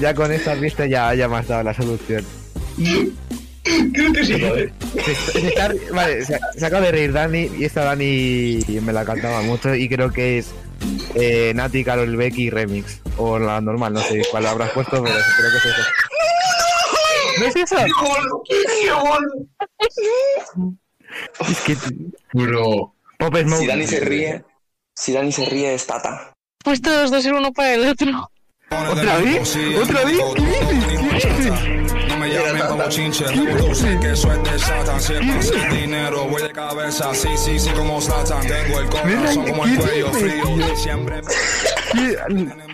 Ya 0.00 0.14
con 0.14 0.32
esta 0.32 0.54
vista 0.54 0.86
ya, 0.86 1.14
ya 1.14 1.28
me 1.28 1.36
has 1.36 1.46
dado 1.46 1.62
la 1.62 1.74
solución. 1.74 2.24
Creo 3.92 4.12
que 4.14 4.24
sí, 4.24 4.40
¿vale? 4.40 4.72
Se, 5.04 5.14
se 5.14 5.48
está- 5.48 5.72
vale, 5.92 6.24
se, 6.24 6.38
se 6.56 6.64
acaba 6.66 6.86
de 6.86 6.92
reír 6.92 7.12
Dani 7.12 7.50
y 7.58 7.64
esta 7.64 7.84
Dani 7.84 8.60
me 8.82 8.94
la 8.94 9.04
cantaba 9.04 9.42
mucho 9.42 9.74
y 9.74 9.86
creo 9.90 10.10
que 10.10 10.38
es 10.38 10.52
eh, 11.14 11.52
Nati, 11.54 11.84
Carol 11.84 12.16
Becky 12.16 12.48
remix. 12.48 13.00
O 13.18 13.38
la 13.38 13.60
normal, 13.60 13.92
no 13.92 14.00
sé 14.00 14.22
cuál 14.30 14.46
habrás 14.46 14.70
puesto, 14.70 15.02
pero 15.02 15.14
creo 15.36 15.50
que 15.50 15.56
es 15.58 15.64
eso. 15.66 15.82
¿No 17.40 17.46
es 17.46 17.56
eso? 17.56 17.76
Es 21.48 21.60
que... 21.60 21.76
Bro. 22.32 22.94
Pop 23.18 23.36
Smoke. 23.36 23.60
Si 23.60 23.66
Dani 23.66 23.86
se 23.86 24.00
ríe, 24.00 24.44
si 24.94 25.12
Dani 25.12 25.32
se 25.32 25.44
ríe 25.46 25.74
es 25.74 25.86
Tata. 25.86 26.32
Pues 26.62 26.80
todos 26.80 27.10
dos 27.10 27.22
ser 27.22 27.34
uno 27.34 27.52
para 27.52 27.74
el 27.74 27.88
otro. 27.88 28.30
¿Otra 28.70 29.18
vez? 29.18 29.56
¿Otra 29.82 30.04
vez? 30.04 30.18
¿Qué 30.34 30.46
dices? 30.46 30.88
¿Qué 30.88 31.28
dices? 31.28 32.08
No 32.08 32.16
me 32.18 32.28
llamen 32.30 32.62
como 32.66 32.88
chinche, 32.88 33.26
sé 33.26 33.98
que 34.00 34.12
es 34.12 34.22
de 34.22 34.58
Satan. 34.58 35.00
Si 35.00 35.12
es 35.12 35.18
para 35.20 35.38
hacer 35.38 35.72
dinero, 35.72 36.24
voy 36.24 36.42
de 36.42 36.52
cabeza. 36.52 37.14
Sí, 37.14 37.28
sí, 37.36 37.58
sí, 37.58 37.70
como 37.70 38.00
Satan. 38.00 38.46
Tengo 38.46 38.80
el 38.80 38.88
corazón 38.88 39.46
como 39.46 39.64
el 39.64 39.76
cuello 39.76 40.12
frío. 40.12 40.76
Siempre. 40.76 41.20
¿Qué, 41.92 42.16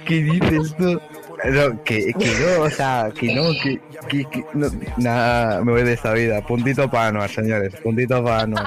qué 0.07 0.15
dices 0.23 0.75
tú? 0.77 1.01
No, 1.43 1.83
que, 1.85 2.13
que 2.19 2.27
no, 2.39 2.65
o 2.65 2.71
sea, 2.71 3.11
que 3.19 3.35
no, 3.35 3.51
que, 3.63 3.81
que, 4.09 4.25
que 4.27 4.45
no, 4.53 4.69
nada, 4.99 5.65
me 5.65 5.73
voy 5.73 5.85
de 5.85 5.95
esta 5.95 6.13
vida. 6.13 6.47
Puntito 6.47 6.91
para 6.91 7.09
Anuar, 7.09 7.31
señores, 7.31 7.75
puntito 7.83 8.23
para 8.23 8.43
Anuar. 8.43 8.67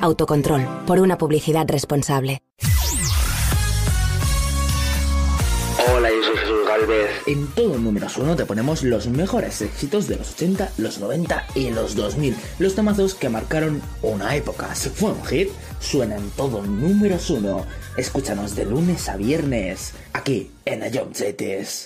Autocontrol, 0.00 0.66
por 0.86 1.00
una 1.00 1.18
publicidad 1.18 1.66
responsable. 1.68 2.42
Hola, 5.94 6.10
yo 6.10 6.22
soy 6.22 6.36
Jesús 6.36 6.66
Galvez. 6.66 7.10
En 7.26 7.46
todo 7.48 7.78
números 7.78 8.16
uno 8.16 8.36
te 8.36 8.44
ponemos 8.44 8.82
los 8.82 9.06
mejores 9.08 9.62
éxitos 9.62 10.08
de 10.08 10.16
los 10.16 10.32
80, 10.34 10.72
los 10.78 10.98
90 10.98 11.46
y 11.54 11.70
los 11.70 11.94
2000. 11.94 12.36
Los 12.58 12.74
temazos 12.74 13.14
que 13.14 13.28
marcaron 13.28 13.80
una 14.02 14.34
época. 14.36 14.74
Si 14.74 14.88
fue 14.90 15.10
un 15.10 15.24
hit, 15.24 15.48
suenan 15.80 16.30
todo 16.36 16.62
números 16.62 17.30
uno. 17.30 17.64
Escúchanos 17.96 18.56
de 18.56 18.66
lunes 18.66 19.08
a 19.08 19.16
viernes, 19.16 19.94
aquí 20.12 20.50
en 20.64 20.92
Ion 20.92 21.14
Cities. 21.14 21.84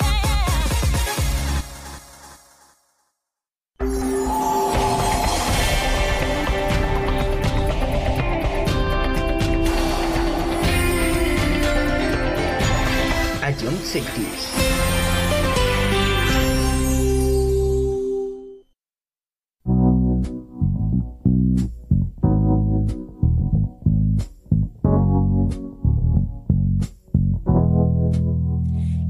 Cities. 13.90 14.44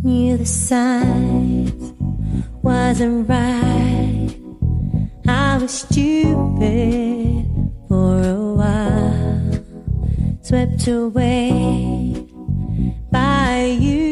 Knew 0.02 0.38
the 0.38 0.46
signs 0.46 1.92
wasn't 2.62 3.28
right. 3.28 4.34
I 5.28 5.58
was 5.58 5.72
stupid 5.72 7.44
for 7.86 8.22
a 8.22 8.54
while, 8.54 9.64
swept 10.40 10.88
away 10.88 12.26
by 13.12 13.76
you, 13.78 14.09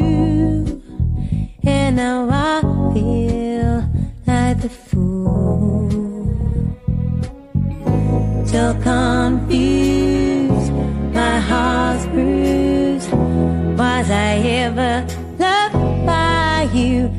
and 1.65 1.95
now 1.95 2.27
I 2.29 2.61
feel 2.93 3.83
like 4.27 4.61
the 4.61 4.69
fool. 4.69 5.89
So 8.45 8.73
confused, 8.81 10.71
my 11.13 11.39
heart's 11.39 12.05
bruised. 12.07 13.11
Was 13.11 14.09
I 14.09 14.37
ever 14.63 15.05
loved 15.37 16.05
by 16.05 16.69
you? 16.73 17.18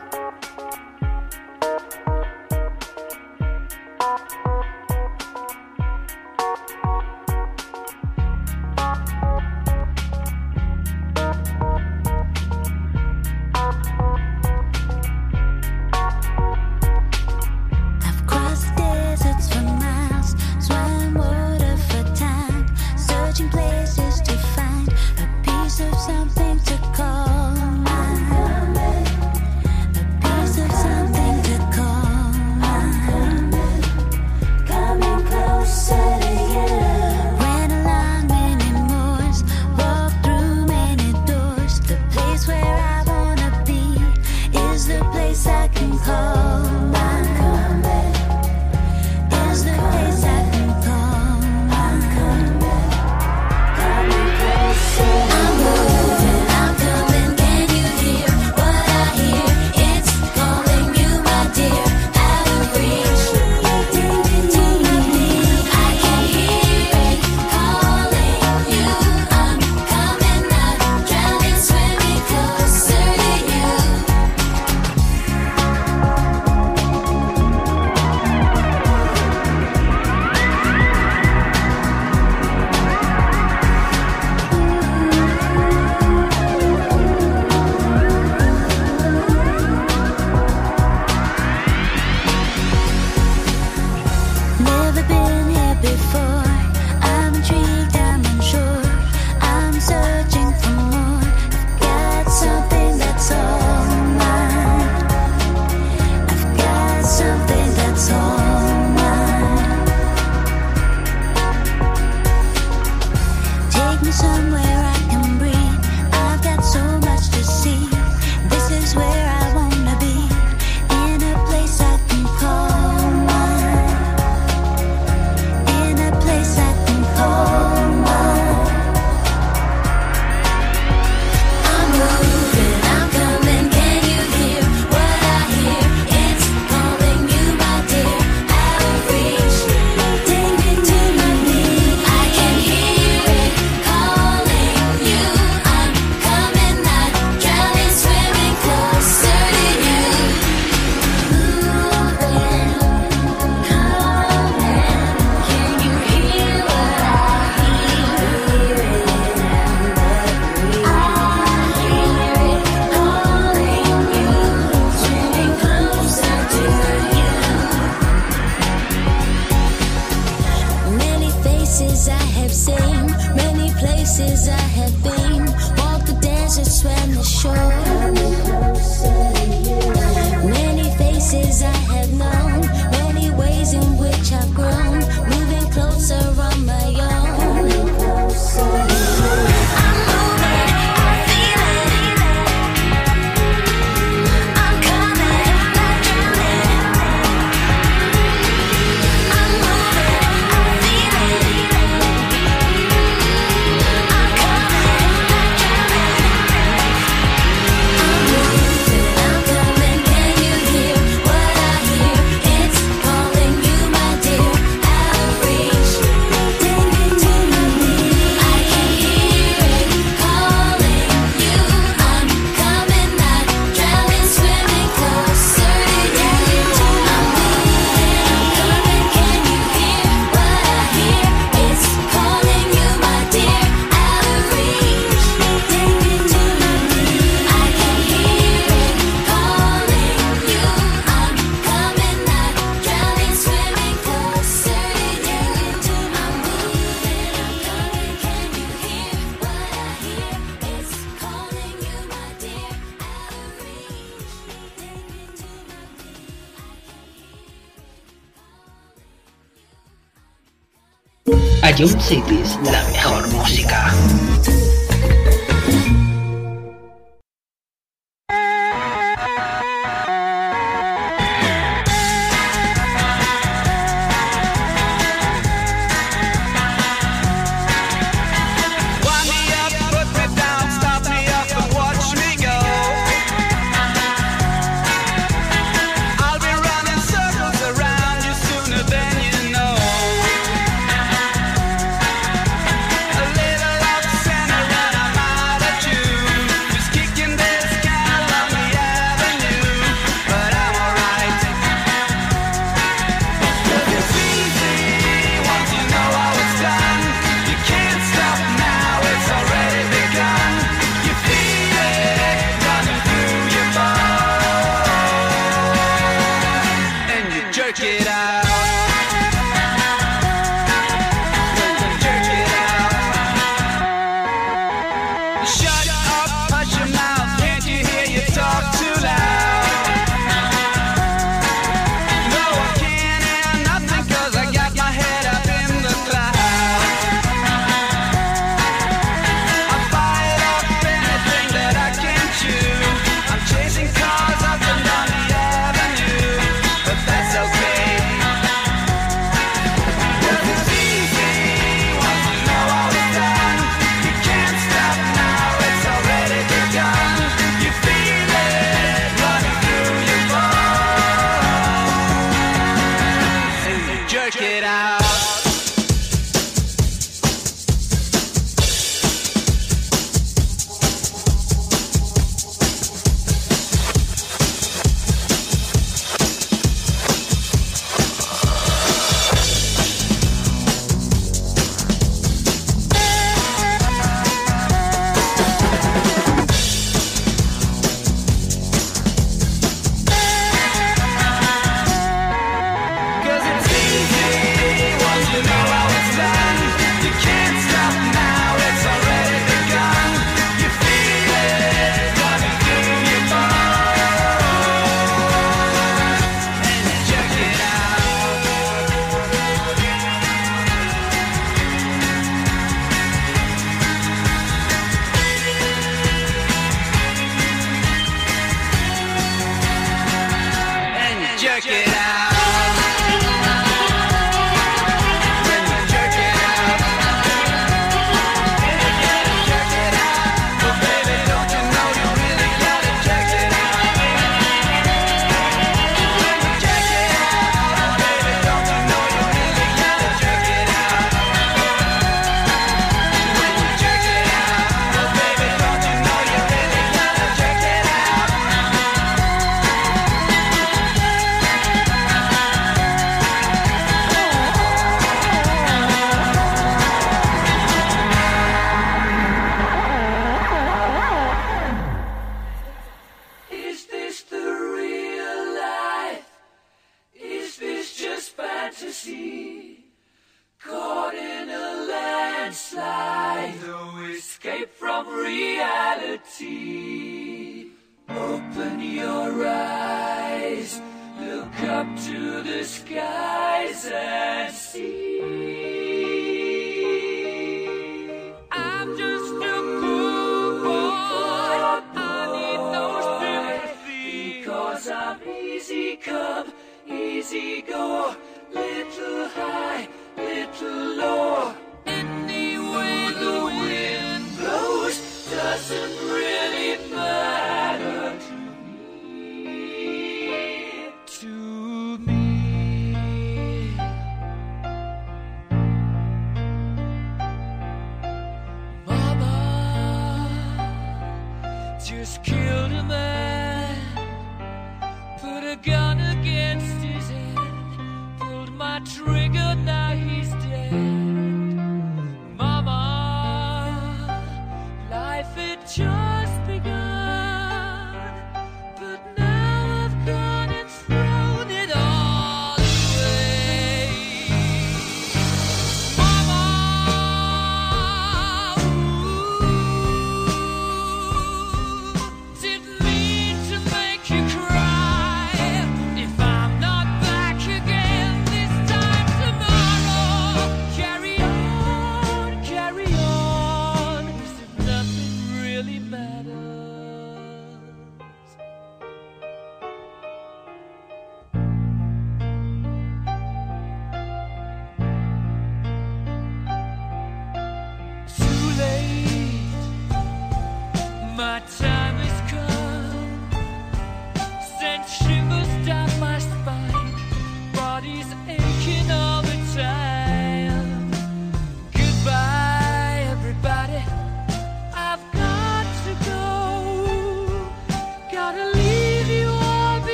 Ion 261.81 261.99
Cities, 261.99 262.59
la 262.65 262.80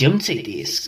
Jump 0.00 0.22
Cities. 0.22 0.79